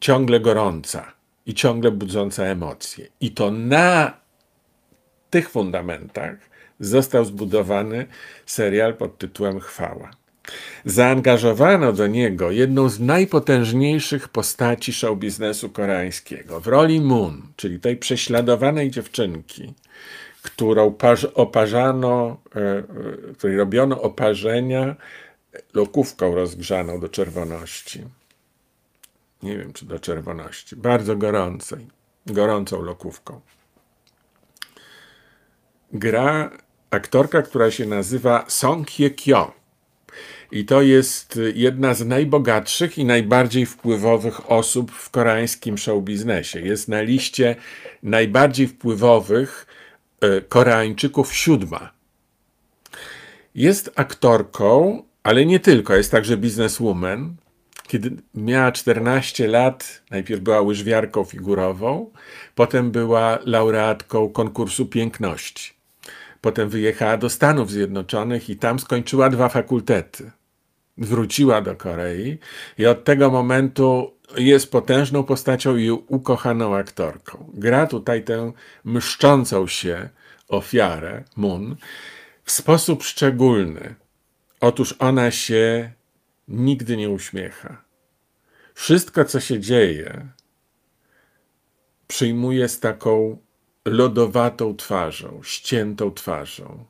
[0.00, 1.12] ciągle gorąca
[1.46, 3.06] i ciągle budząca emocje.
[3.20, 4.23] I to na
[5.34, 6.36] tych fundamentach
[6.80, 8.06] został zbudowany
[8.46, 10.10] serial pod tytułem Chwała.
[10.84, 17.96] Zaangażowano do niego jedną z najpotężniejszych postaci show biznesu koreańskiego w roli Moon, czyli tej
[17.96, 19.74] prześladowanej dziewczynki,
[20.42, 20.96] którą
[21.34, 22.84] oparzano, e, e,
[23.38, 24.96] której robiono oparzenia
[25.74, 28.04] lokówką rozgrzaną do czerwoności.
[29.42, 30.76] Nie wiem, czy do czerwoności.
[30.76, 31.86] Bardzo gorącej,
[32.26, 33.40] gorącą lokówką
[35.94, 36.50] gra
[36.90, 39.52] aktorka, która się nazywa Song Hye-kyo.
[40.52, 46.60] I to jest jedna z najbogatszych i najbardziej wpływowych osób w koreańskim showbiznesie.
[46.60, 47.56] Jest na liście
[48.02, 49.66] najbardziej wpływowych
[50.20, 51.92] e, Koreańczyków siódma.
[53.54, 57.34] Jest aktorką, ale nie tylko, jest także bizneswoman.
[57.86, 62.10] Kiedy miała 14 lat, najpierw była łyżwiarką figurową,
[62.54, 65.73] potem była laureatką konkursu piękności.
[66.44, 70.30] Potem wyjechała do Stanów Zjednoczonych i tam skończyła dwa fakultety.
[70.98, 72.38] wróciła do Korei
[72.78, 77.50] i od tego momentu jest potężną postacią i ukochaną aktorką.
[77.54, 78.52] Gra tutaj tę
[78.84, 80.08] mszczącą się
[80.48, 81.76] ofiarę, Moon,
[82.44, 83.94] w sposób szczególny.
[84.60, 85.92] Otóż ona się
[86.48, 87.84] nigdy nie uśmiecha.
[88.74, 90.28] Wszystko, co się dzieje,
[92.06, 93.38] przyjmuje z taką
[93.84, 96.84] lodowatą twarzą, ściętą twarzą,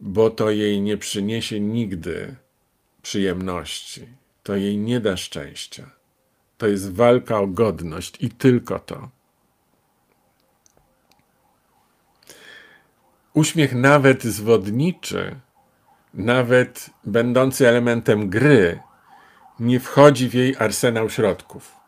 [0.00, 2.36] bo to jej nie przyniesie nigdy
[3.02, 4.06] przyjemności,
[4.42, 5.90] to jej nie da szczęścia.
[6.58, 9.08] To jest walka o godność i tylko to.
[13.34, 15.40] Uśmiech nawet zwodniczy,
[16.14, 18.80] nawet będący elementem gry,
[19.60, 21.81] nie wchodzi w jej arsenał środków.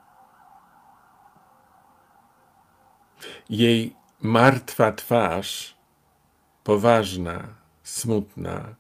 [3.51, 5.77] Jej martwa twarz,
[6.65, 7.49] poważna,
[7.83, 8.75] smutna,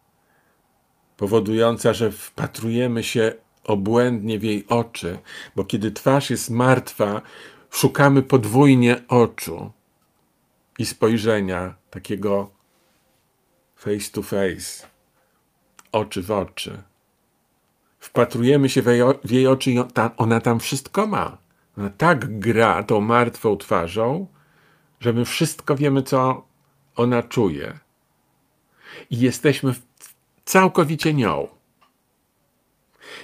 [1.16, 3.32] powodująca, że wpatrujemy się
[3.64, 5.18] obłędnie w jej oczy,
[5.56, 7.22] bo kiedy twarz jest martwa,
[7.70, 9.72] szukamy podwójnie oczu
[10.78, 12.50] i spojrzenia takiego
[13.76, 14.86] face to face,
[15.92, 16.82] oczy w oczy.
[17.98, 18.82] Wpatrujemy się
[19.24, 19.78] w jej, oczy i
[20.16, 21.38] ona tam wszystko ma.
[21.78, 24.26] Ona tak gra tą martwą twarzą,
[25.00, 26.46] że my wszystko wiemy, co
[26.96, 27.78] ona czuje.
[29.10, 29.74] I jesteśmy
[30.44, 31.48] całkowicie nią.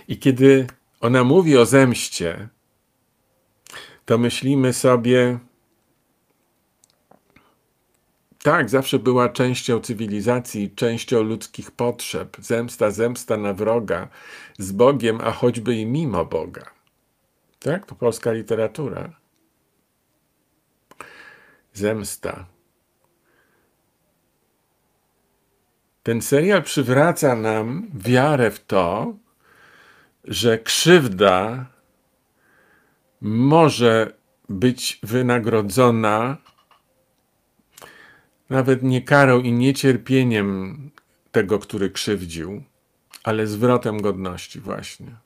[0.09, 0.67] I kiedy
[1.01, 2.49] ona mówi o zemście,
[4.05, 5.39] to myślimy sobie,
[8.43, 12.37] tak, zawsze była częścią cywilizacji, częścią ludzkich potrzeb.
[12.41, 14.09] Zemsta, zemsta na wroga,
[14.59, 16.71] z Bogiem, a choćby i mimo Boga.
[17.59, 19.20] Tak, to polska literatura.
[21.73, 22.47] Zemsta.
[26.03, 29.15] Ten serial przywraca nam wiarę w to,
[30.25, 31.67] że krzywda
[33.21, 34.13] może
[34.49, 36.37] być wynagrodzona
[38.51, 40.91] nawet nie karą i nie cierpieniem
[41.33, 42.63] tego, który krzywdził,
[43.25, 45.17] ale zwrotem godności, właśnie,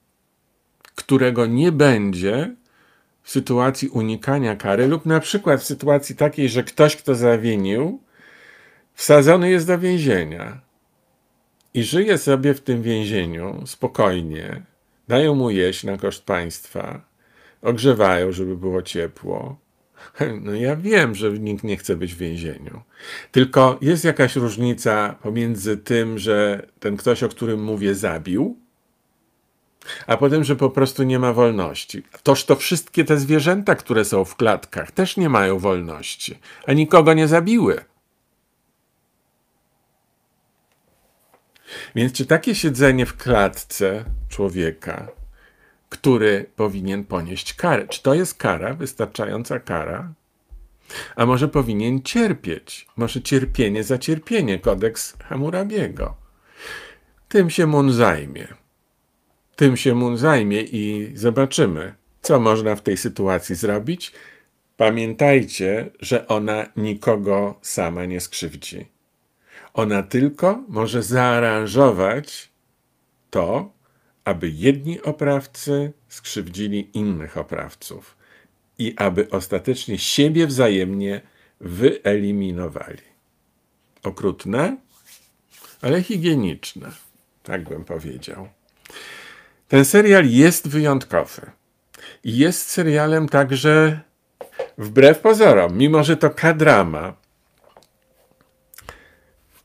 [0.95, 2.55] którego nie będzie
[3.25, 8.01] w sytuacji unikania kary, lub na przykład w sytuacji takiej, że ktoś, kto zawinił,
[8.95, 10.61] wsadzony jest do więzienia
[11.75, 14.63] i żyje sobie w tym więzieniu spokojnie,
[15.09, 17.01] dają mu jeść na koszt państwa,
[17.63, 19.57] ogrzewają, żeby było ciepło.
[20.41, 22.83] No ja wiem, że nikt nie chce być w więzieniu.
[23.33, 28.64] Tylko jest jakaś różnica pomiędzy tym, że ten ktoś, o którym mówię, zabił,
[30.07, 32.03] a potem, że po prostu nie ma wolności.
[32.23, 37.15] Toż to wszystkie te zwierzęta, które są w klatkach, też nie mają wolności, a nikogo
[37.15, 37.85] nie zabiły.
[41.95, 45.09] Więc czy takie siedzenie w klatce człowieka,
[45.89, 50.13] który powinien ponieść karę, czy to jest kara, wystarczająca kara?
[51.17, 52.87] A może powinien cierpieć?
[52.97, 56.17] Może cierpienie za cierpienie, kodeks Hammurabiego.
[57.29, 58.64] Tym się Mun zajmie.
[59.57, 64.13] Tym się Mun zajmie i zobaczymy, co można w tej sytuacji zrobić.
[64.77, 68.87] Pamiętajcie, że ona nikogo sama nie skrzywdzi.
[69.75, 72.53] Ona tylko może zaaranżować
[73.31, 73.73] to,
[74.25, 78.17] aby jedni oprawcy skrzywdzili innych oprawców
[78.79, 81.21] i aby ostatecznie siebie wzajemnie
[81.61, 83.03] wyeliminowali.
[84.03, 84.77] Okrutne,
[85.83, 86.93] ale higieniczne,
[87.43, 88.49] tak bym powiedział.
[89.69, 91.51] Ten serial jest wyjątkowy.
[92.25, 94.01] I jest serialem także
[94.79, 97.15] wbrew pozorom, mimo że to kadrama,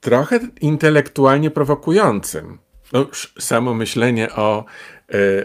[0.01, 2.57] trochę intelektualnie prowokującym.
[2.93, 3.05] No,
[3.39, 4.65] samo myślenie o,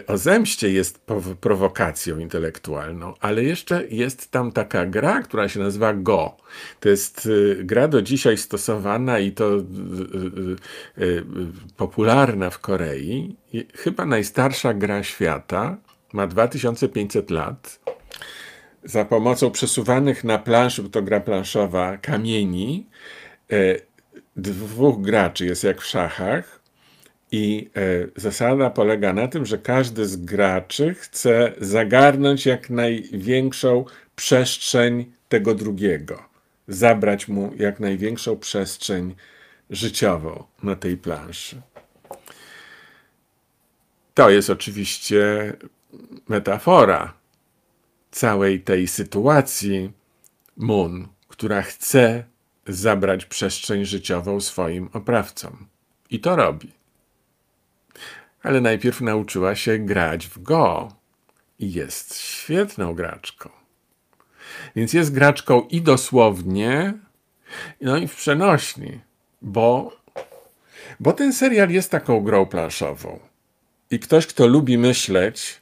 [0.07, 0.99] o zemście jest
[1.41, 6.37] prowokacją intelektualną, ale jeszcze jest tam taka gra, która się nazywa Go.
[6.79, 9.61] To jest e, gra do dzisiaj stosowana i to e,
[11.77, 13.35] popularna w Korei.
[13.73, 15.77] Chyba najstarsza gra świata.
[16.13, 17.79] Ma 2500 lat.
[18.83, 22.85] Za pomocą przesuwanych na planszy, bo to gra planszowa, kamieni,
[24.35, 26.64] dwóch graczy jest jak w szachach
[27.31, 27.81] i e,
[28.15, 36.23] zasada polega na tym, że każdy z graczy chce zagarnąć jak największą przestrzeń tego drugiego,
[36.67, 39.15] zabrać mu jak największą przestrzeń
[39.69, 41.61] życiową na tej planszy.
[44.13, 45.53] To jest oczywiście
[46.27, 47.13] metafora
[48.11, 49.91] całej tej sytuacji
[50.57, 52.23] Moon, która chce
[52.67, 55.67] zabrać przestrzeń życiową swoim oprawcom.
[56.09, 56.74] I to robi.
[58.45, 60.91] Ale najpierw nauczyła się grać w Go
[61.59, 63.49] i jest świetną graczką.
[64.75, 66.93] Więc jest graczką i dosłownie,
[67.81, 68.99] no i w przenośni,
[69.41, 69.97] bo,
[70.99, 73.19] bo ten serial jest taką grą planszową.
[73.91, 75.61] I ktoś, kto lubi myśleć,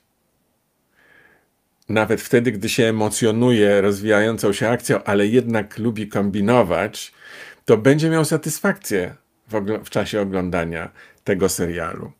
[1.89, 7.13] nawet wtedy, gdy się emocjonuje rozwijającą się akcją, ale jednak lubi kombinować,
[7.65, 9.15] to będzie miał satysfakcję
[9.47, 10.91] w, w czasie oglądania
[11.23, 12.11] tego serialu.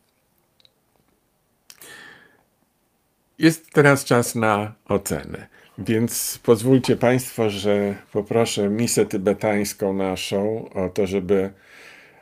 [3.40, 5.48] Jest teraz czas na ocenę.
[5.78, 11.50] Więc pozwólcie Państwo, że poproszę misę tybetańską naszą o to, żeby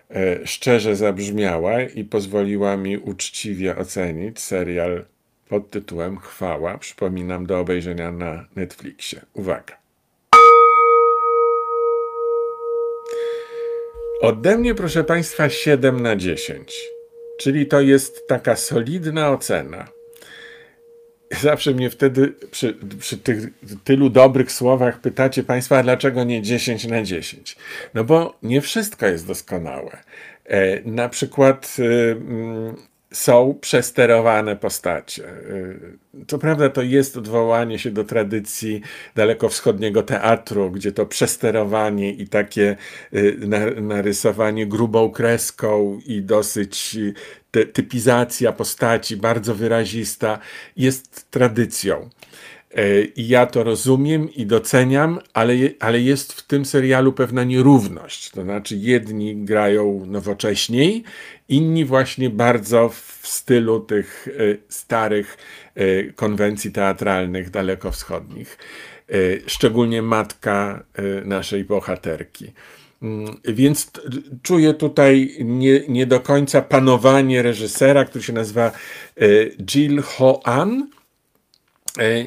[0.09, 5.05] e, szczerze zabrzmiała i pozwoliła mi uczciwie ocenić serial
[5.49, 6.78] pod tytułem Chwała.
[6.78, 9.22] Przypominam do obejrzenia na Netflixie.
[9.34, 9.78] Uwaga.
[14.22, 16.82] Ode mnie, proszę Państwa, 7 na 10.
[17.39, 20.01] Czyli to jest taka solidna ocena.
[21.40, 23.40] Zawsze mnie wtedy przy, przy tych
[23.84, 27.56] tylu dobrych słowach pytacie Państwa, a dlaczego nie 10 na 10?
[27.94, 29.98] No bo nie wszystko jest doskonałe.
[30.46, 32.76] E, na przykład y, mm,
[33.14, 35.30] są przesterowane postacie.
[35.30, 35.97] Y,
[36.28, 38.82] Co prawda to jest odwołanie się do tradycji
[39.16, 42.78] dalekowschodniego teatru, gdzie to przesterowanie i takie
[43.14, 46.97] y, na- narysowanie grubą kreską i dosyć
[47.55, 50.39] y, typizacja postaci bardzo wyrazista
[50.78, 52.09] jest tradycją.
[52.76, 58.30] E, I ja to rozumiem i doceniam, ale, ale jest w tym serialu pewna nierówność.
[58.30, 61.03] To znaczy, jedni grają nowocześniej,
[61.49, 65.38] inni właśnie bardzo w stylu tych e, starych
[65.76, 68.57] e, konwencji teatralnych dalekowschodnich.
[69.47, 70.84] Szczególnie matka
[71.26, 72.51] naszej bohaterki.
[73.01, 73.91] Mm, Więc
[74.43, 78.72] czuję tutaj nie, nie do końca panowanie reżysera, który się nazywa
[79.65, 81.01] Jill Ho-an e,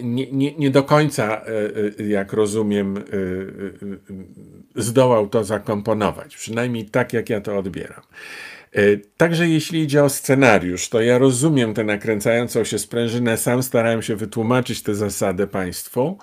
[0.02, 1.46] nie, nie, nie do końca, e,
[2.00, 6.36] e, jak rozumiem, e, e, e, zdołał to zakomponować.
[6.36, 8.02] Przynajmniej tak, jak ja to odbieram.
[8.72, 8.82] E,
[9.16, 14.16] Także jeśli idzie o scenariusz, to ja rozumiem tę nakręcającą się sprężynę, sam starałem się
[14.16, 16.18] wytłumaczyć tę zasadę Państwu,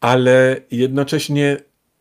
[0.00, 1.56] ale jednocześnie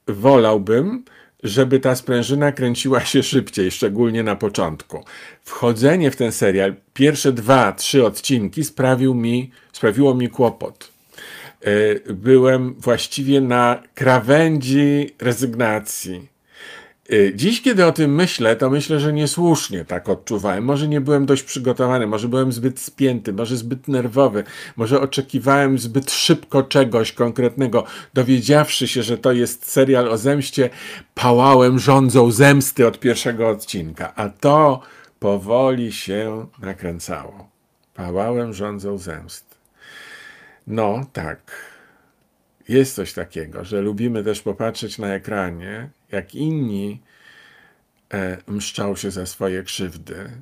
[0.07, 1.03] wolałbym,
[1.43, 5.03] żeby ta sprężyna kręciła się szybciej, szczególnie na początku.
[5.43, 10.91] Wchodzenie w ten serial, pierwsze dwa, trzy odcinki sprawił mi, sprawiło mi kłopot.
[11.61, 16.27] E, Byłem właściwie na krawędzi rezygnacji.
[17.11, 20.63] Y, Dziś, kiedy o tym myślę, to myślę, że niesłusznie tak odczuwałem.
[20.63, 24.43] Może nie byłem dość przygotowany, może byłem zbyt spięty, może zbyt nerwowy,
[24.75, 27.83] może oczekiwałem zbyt szybko czegoś konkretnego.
[28.13, 30.69] Dowiedziawszy się, że to jest serial o zemście,
[31.15, 34.81] pałałem rządzą zemsty od pierwszego odcinka, a to
[35.19, 37.49] powoli się nakręcało.
[37.93, 39.48] Pałałem rządzą zemsty.
[40.69, 41.51] No, tak.
[42.67, 47.01] Jest coś takiego, że lubimy też popatrzeć na ekranie, jak inni
[48.13, 50.41] e, mszczą się za swoje krzywdy,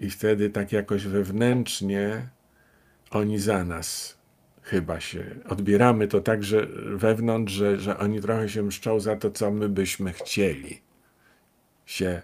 [0.00, 2.28] i wtedy tak jakoś wewnętrznie
[3.10, 4.18] oni za nas
[4.62, 9.30] chyba się odbieramy to tak, że wewnątrz, że, że oni trochę się mszczą za to,
[9.30, 10.82] co my byśmy chcieli
[11.86, 12.22] się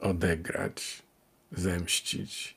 [0.00, 1.02] odegrać,
[1.52, 2.53] zemścić.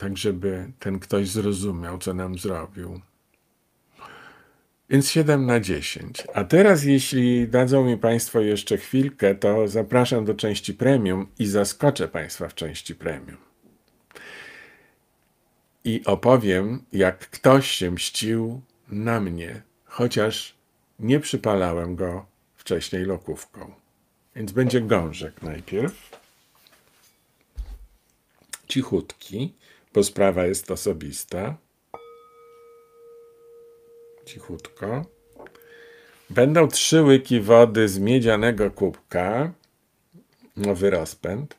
[0.00, 3.00] Tak, żeby ten ktoś zrozumiał, co nam zrobił.
[4.90, 6.26] Więc 7 na 10.
[6.34, 12.08] A teraz, jeśli dadzą mi Państwo jeszcze chwilkę, to zapraszam do części premium i zaskoczę
[12.08, 13.36] Państwa w części premium.
[15.84, 20.54] I opowiem, jak ktoś się mścił na mnie, chociaż
[20.98, 22.26] nie przypalałem go
[22.56, 23.72] wcześniej lokówką.
[24.36, 26.20] Więc będzie gążek najpierw.
[28.68, 29.59] Cichutki,
[29.94, 31.56] bo sprawa jest osobista
[34.24, 35.04] cichutko.
[36.30, 39.52] Będą trzy łyki wody z miedzianego kubka.
[40.56, 41.56] Nowy rozpęd.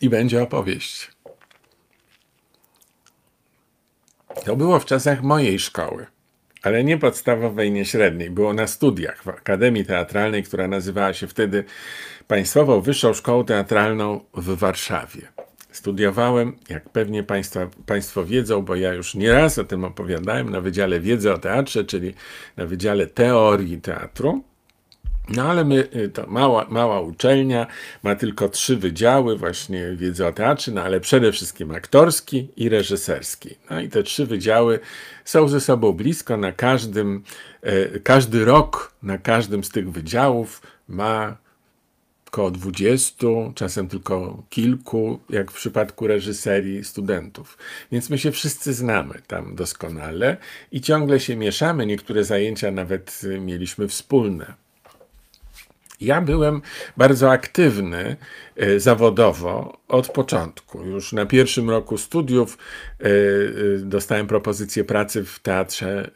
[0.00, 1.10] I będzie opowieść.
[4.44, 6.06] To było w czasach mojej szkoły,
[6.64, 8.30] ale nie podstawowej, nie średniej.
[8.30, 11.64] Było na studiach w Akademii Teatralnej, która nazywała się wtedy
[12.28, 15.22] Państwową Wyższą Szkołą Teatralną w Warszawie.
[15.70, 21.00] Studiowałem, jak pewnie państwa, Państwo wiedzą, bo ja już nieraz o tym opowiadałem, na Wydziale
[21.00, 22.14] Wiedzy o Teatrze, czyli
[22.56, 24.44] na Wydziale Teorii Teatru.
[25.28, 27.66] No ale my, y, to mała, mała uczelnia,
[28.02, 33.54] ma tylko trzy wydziały właśnie wiedzy o teatrze, no ale przede wszystkim aktorski i reżyserski.
[33.70, 34.80] No i te trzy wydziały
[35.24, 37.22] są ze sobą blisko, na każdym,
[37.62, 41.36] e, każdy rok na każdym z tych wydziałów ma
[42.26, 47.58] około 20, czasem tylko kilku, jak w przypadku reżyserii studentów.
[47.92, 50.36] Więc my się wszyscy znamy tam doskonale
[50.72, 51.86] i ciągle się mieszamy.
[51.86, 54.63] Niektóre zajęcia nawet y, mieliśmy wspólne.
[56.04, 56.62] Ja byłem
[56.96, 58.16] bardzo aktywny
[58.56, 60.82] e, zawodowo od początku.
[60.84, 62.58] Już na pierwszym roku studiów
[63.00, 63.08] e, e,
[63.78, 66.10] dostałem propozycję pracy w teatrze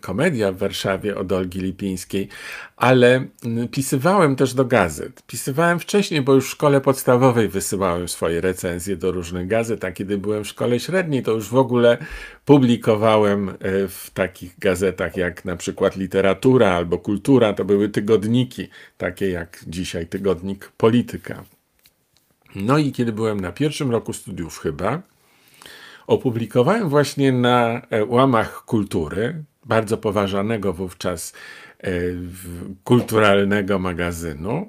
[0.00, 2.28] Komedia w Warszawie od Olgi Lipińskiej,
[2.76, 3.26] ale
[3.70, 5.22] pisywałem też do gazet.
[5.26, 10.18] Pisywałem wcześniej, bo już w szkole podstawowej wysyłałem swoje recenzje do różnych gazet, a kiedy
[10.18, 11.98] byłem w szkole średniej, to już w ogóle
[12.44, 13.50] publikowałem
[13.88, 17.52] w takich gazetach jak na przykład Literatura albo Kultura.
[17.52, 18.68] To były tygodniki,
[18.98, 21.44] takie jak dzisiaj tygodnik Polityka.
[22.54, 25.02] No i kiedy byłem na pierwszym roku studiów chyba,
[26.06, 31.32] opublikowałem właśnie na e, łamach kultury, bardzo poważanego wówczas
[31.80, 31.90] e,
[32.84, 34.68] kulturalnego magazynu,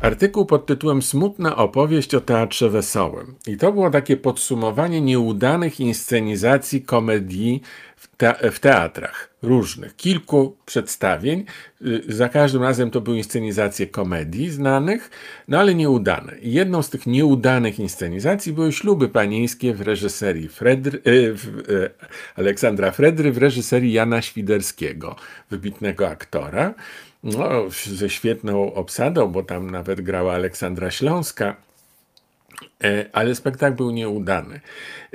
[0.00, 3.34] artykuł pod tytułem Smutna opowieść o teatrze wesołym.
[3.46, 7.62] I to było takie podsumowanie nieudanych inscenizacji komedii
[7.96, 9.96] w, te w teatrach różnych.
[9.96, 11.44] Kilku przedstawień.
[11.82, 15.10] Y, za każdym razem to były inscenizacje komedii znanych,
[15.48, 16.38] no ale nieudane.
[16.38, 21.90] I jedną z tych nieudanych inscenizacji były śluby panieńskie w reżyserii Fredry, y, w, y,
[22.36, 25.16] Aleksandra Fredry w reżyserii Jana Świderskiego,
[25.50, 26.74] wybitnego aktora
[27.22, 31.56] no, ze świetną obsadą, bo tam nawet grała Aleksandra Śląska.
[32.84, 34.60] E, ale spektakl był nieudany.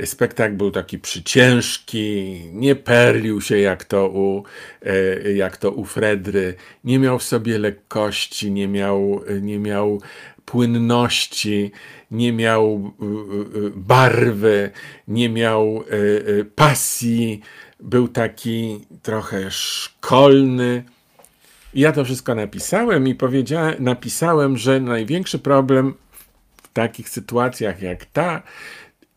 [0.06, 4.43] Spektakl był taki przyciężki, nie perlił się jak to u,
[4.82, 10.01] e, jak to u Fredry, nie miał w sobie lekkości, nie miał, nie miał
[10.45, 11.72] płynności,
[12.12, 13.06] nie miał e,
[13.76, 14.72] barwy,
[15.08, 15.84] nie miał
[16.56, 17.41] pasji,
[17.80, 20.84] był taki trochę szkolny.
[21.76, 25.93] Ja to wszystko napisałem i powiedziałem, napisałem, że największy problem
[26.63, 28.41] w takich sytuacjach jak ta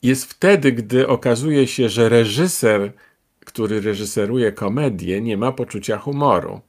[0.02, 2.92] jest wtedy, gdy okazuje się, że reżyser,
[3.40, 6.60] który reżyseruje komedię, nie ma poczucia humoru.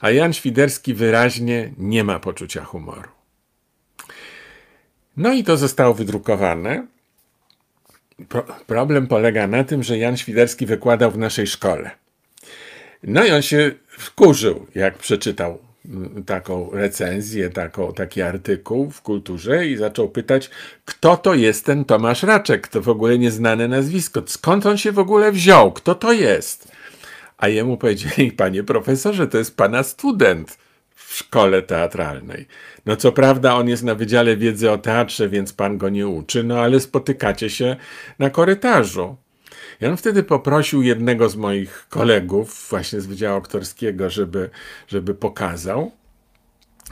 [0.00, 3.08] A Jan Świderski wyraźnie nie ma poczucia humoru.
[5.16, 6.86] No i to zostało wydrukowane.
[8.28, 11.90] Pro problem polega na tym, że Jan Świderski wykładał w naszej szkole.
[13.02, 19.66] No i on się wkurzył, jak przeczytał mm, taką recenzję, taką, taki artykuł w kulturze
[19.66, 20.50] i zaczął pytać,
[20.84, 24.98] kto to jest ten Tomasz Raczek, to w ogóle nieznane nazwisko, skąd on się w
[24.98, 26.72] ogóle wziął, kto to jest?
[27.38, 30.58] A jemu powiedzieli, panie profesorze, to jest pana student
[30.94, 32.46] w szkole teatralnej.
[32.86, 36.44] No co prawda on jest na Wydziale Wiedzy o Teatrze, więc pan go nie uczy,
[36.44, 37.76] no ale spotykacie się
[38.18, 39.16] na korytarzu.
[39.80, 44.50] I on wtedy poprosił jednego z moich kolegów, właśnie z Wydziału Aktorskiego, żeby,
[44.88, 45.92] żeby pokazał,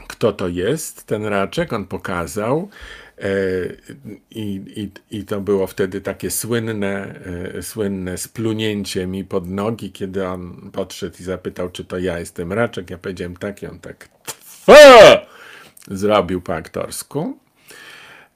[0.07, 1.73] kto to jest, ten raczek.
[1.73, 2.69] On pokazał.
[3.17, 3.29] E,
[4.31, 7.19] I, i, I to było wtedy takie słynne,
[7.55, 12.53] e, słynne splunięcie mi pod nogi, kiedy on podszedł i zapytał, czy to ja jestem
[12.53, 12.89] raczek.
[12.89, 15.25] Ja powiedziałem tak, i on tak Twa!
[15.87, 17.37] zrobił po aktorsku.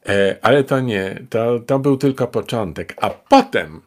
[0.06, 2.94] E, ale to nie, to, to był tylko początek.
[2.98, 3.82] A potem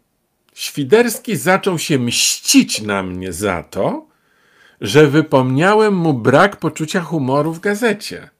[0.55, 4.07] Świderski zaczął się mścić na mnie za to,
[4.81, 8.31] że wypomniałem mu brak poczucia humoru w gazecie.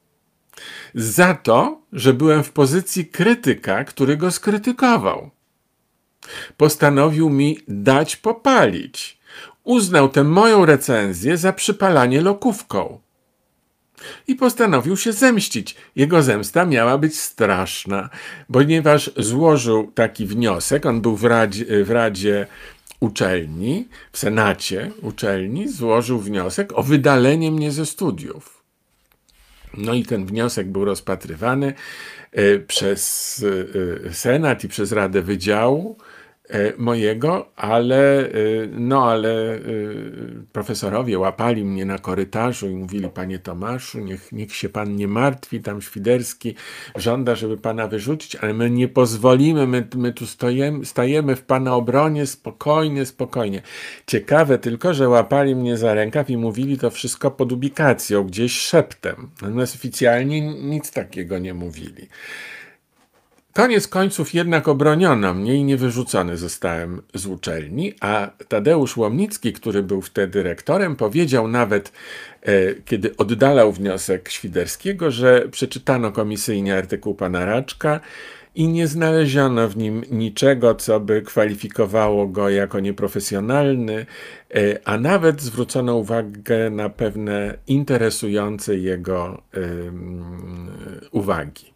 [0.95, 5.29] Za to, że byłem w pozycji krytyka, który go skrytykował.
[6.57, 9.19] Postanowił mi dać popalić.
[9.63, 12.99] Uznał tę moją recenzję za przypalanie lokówką
[14.27, 15.75] i postanowił się zemścić.
[15.95, 18.09] Jego zemsta miała być straszna,
[18.53, 22.47] ponieważ złożył taki wniosek, on był w Radzie, w radzie
[22.99, 28.63] uczelni, w Senacie uczelni, złożył wniosek o wydalenie mnie ze studiów.
[29.77, 31.73] No i ten wniosek był rozpatrywany
[32.31, 33.45] e, przez
[34.05, 35.97] e, Senat i przez Radę Wydziału.
[36.49, 38.31] E, mojego, ale, e,
[38.71, 39.59] no, ale e,
[40.51, 45.61] profesorowie łapali mnie na korytarzu i mówili, panie Tomaszu, niech, niech się pan nie martwi,
[45.61, 46.55] tam Świderski
[46.95, 51.75] żąda, żeby pana wyrzucić, ale my nie pozwolimy, my, my tu stojemy, stajemy w pana
[51.75, 53.61] obronie spokojnie, spokojnie.
[54.07, 59.29] Ciekawe tylko, że łapali mnie za rękaw i mówili to wszystko pod ubikacją, gdzieś szeptem.
[59.41, 62.07] Natomiast oficjalnie nic takiego nie mówili.
[63.55, 69.83] Koniec końców jednak obroniono mnie i nie wyrzucony zostałem z uczelni, a Tadeusz Łomnicki, który
[69.83, 71.91] był wtedy rektorem, powiedział nawet,
[72.41, 77.99] e, kiedy oddalał wniosek Świderskiego, że przeczytano komisyjnie artykuł pana Raczka
[78.55, 84.05] i nie znaleziono w nim niczego, co by kwalifikowało go jako nieprofesjonalny,
[84.55, 89.41] e, a nawet zwrócono uwagę na pewne interesujące jego
[91.11, 91.74] uwagi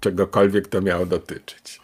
[0.00, 1.80] czegokolwiek to miało dotyczyć.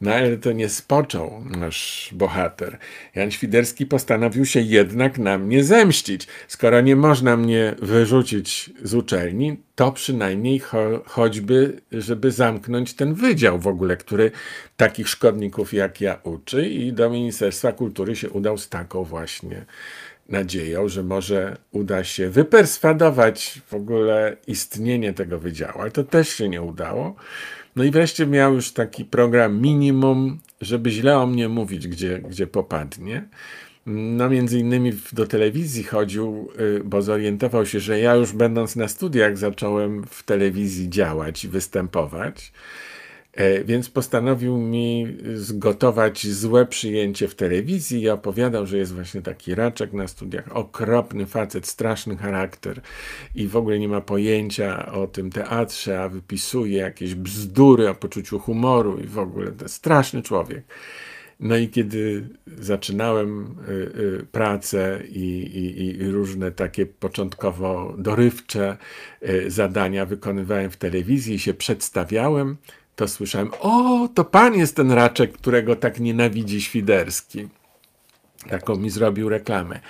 [0.00, 2.78] No ale to nie spoczął nasz bohater.
[3.14, 6.26] Jan Świderski postanowił się jednak na mnie zemścić.
[6.48, 13.58] Skoro nie można mnie wyrzucić z uczelni, to przynajmniej cho- choćby, żeby zamknąć ten wydział
[13.58, 14.30] w ogóle, który
[14.76, 19.64] takich szkodników jak ja uczy i do Ministerstwa Kultury się udał z taką właśnie
[20.30, 26.48] nadzieją, że może uda się wyperswadować w ogóle istnienie tego wydziału, ale to też się
[26.48, 27.14] nie udało.
[27.76, 32.46] No i wreszcie miał już taki program minimum, żeby źle o mnie mówić, gdzie, gdzie
[32.46, 33.28] popadnie.
[33.86, 38.88] No między innymi do telewizji chodził, y, bo zorientował się, że ja już będąc na
[38.88, 42.52] studiach zacząłem w telewizji działać i występować.
[43.32, 49.54] E, Więc postanowił mi zgotować złe przyjęcie w telewizji i opowiadał, że jest właśnie taki
[49.54, 52.80] raczek na studiach, okropny facet, straszny charakter
[53.34, 58.38] i w ogóle nie ma pojęcia o tym teatrze, a wypisuje jakieś bzdury o poczuciu
[58.38, 60.64] humoru i w ogóle to straszny człowiek.
[61.40, 68.76] No i kiedy zaczynałem y, y, pracę i, i, i różne takie początkowo dorywcze
[69.28, 72.56] y, zadania wykonywałem w telewizji i się przedstawiałem,
[73.00, 77.48] to słyszałem, o, to pan jest ten raczek, którego tak nienawidzi Świderski.
[78.48, 79.80] Taką mi zrobił reklamę.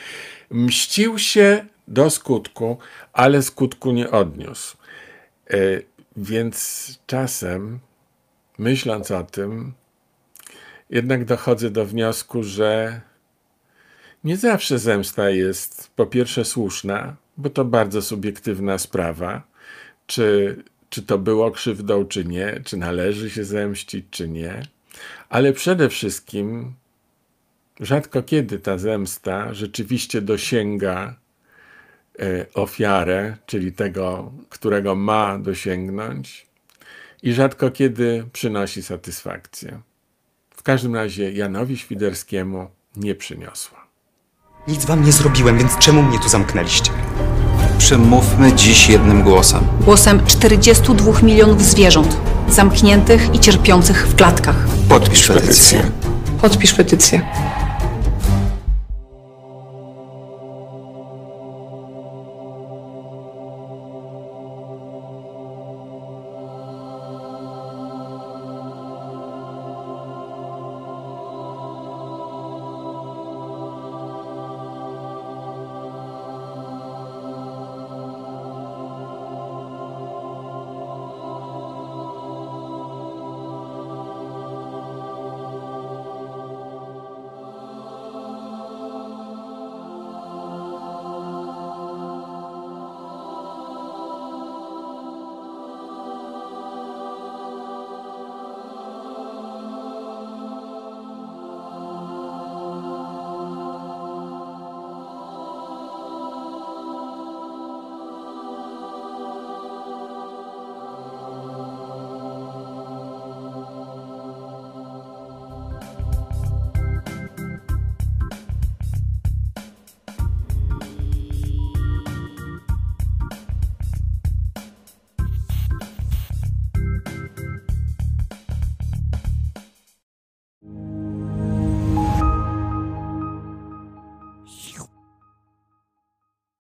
[0.50, 2.78] Mścił się do skutku,
[3.12, 4.76] ale skutku nie odniósł.
[5.50, 5.56] E,
[6.16, 7.78] Więc czasem,
[8.58, 9.72] myśląc o tym,
[10.90, 13.00] jednak dochodzę do wniosku, że
[14.24, 19.42] nie zawsze zemsta jest po pierwsze słuszna, bo to bardzo subiektywna sprawa,
[20.06, 20.56] czy,
[20.90, 24.62] czy to było krzywdą, czy nie, czy należy się zemścić, czy nie,
[25.28, 26.74] ale przede wszystkim
[27.80, 31.14] rzadko kiedy ta zemsta rzeczywiście dosięga
[32.18, 36.46] e, ofiarę, czyli tego, którego ma dosięgnąć,
[37.22, 39.80] i rzadko kiedy przynosi satysfakcję.
[40.50, 43.86] W każdym razie Janowi Świderskiemu nie przyniosła.
[44.68, 46.92] Nic wam nie zrobiłem, więc czemu mnie tu zamknęliście?
[47.80, 49.60] Przemówmy dziś jednym głosem.
[49.80, 52.16] Głosem 42 milionów zwierząt,
[52.48, 54.56] zamkniętych i cierpiących w klatkach.
[54.88, 55.82] Podpisz petycję.
[56.40, 57.22] Podpisz petycję.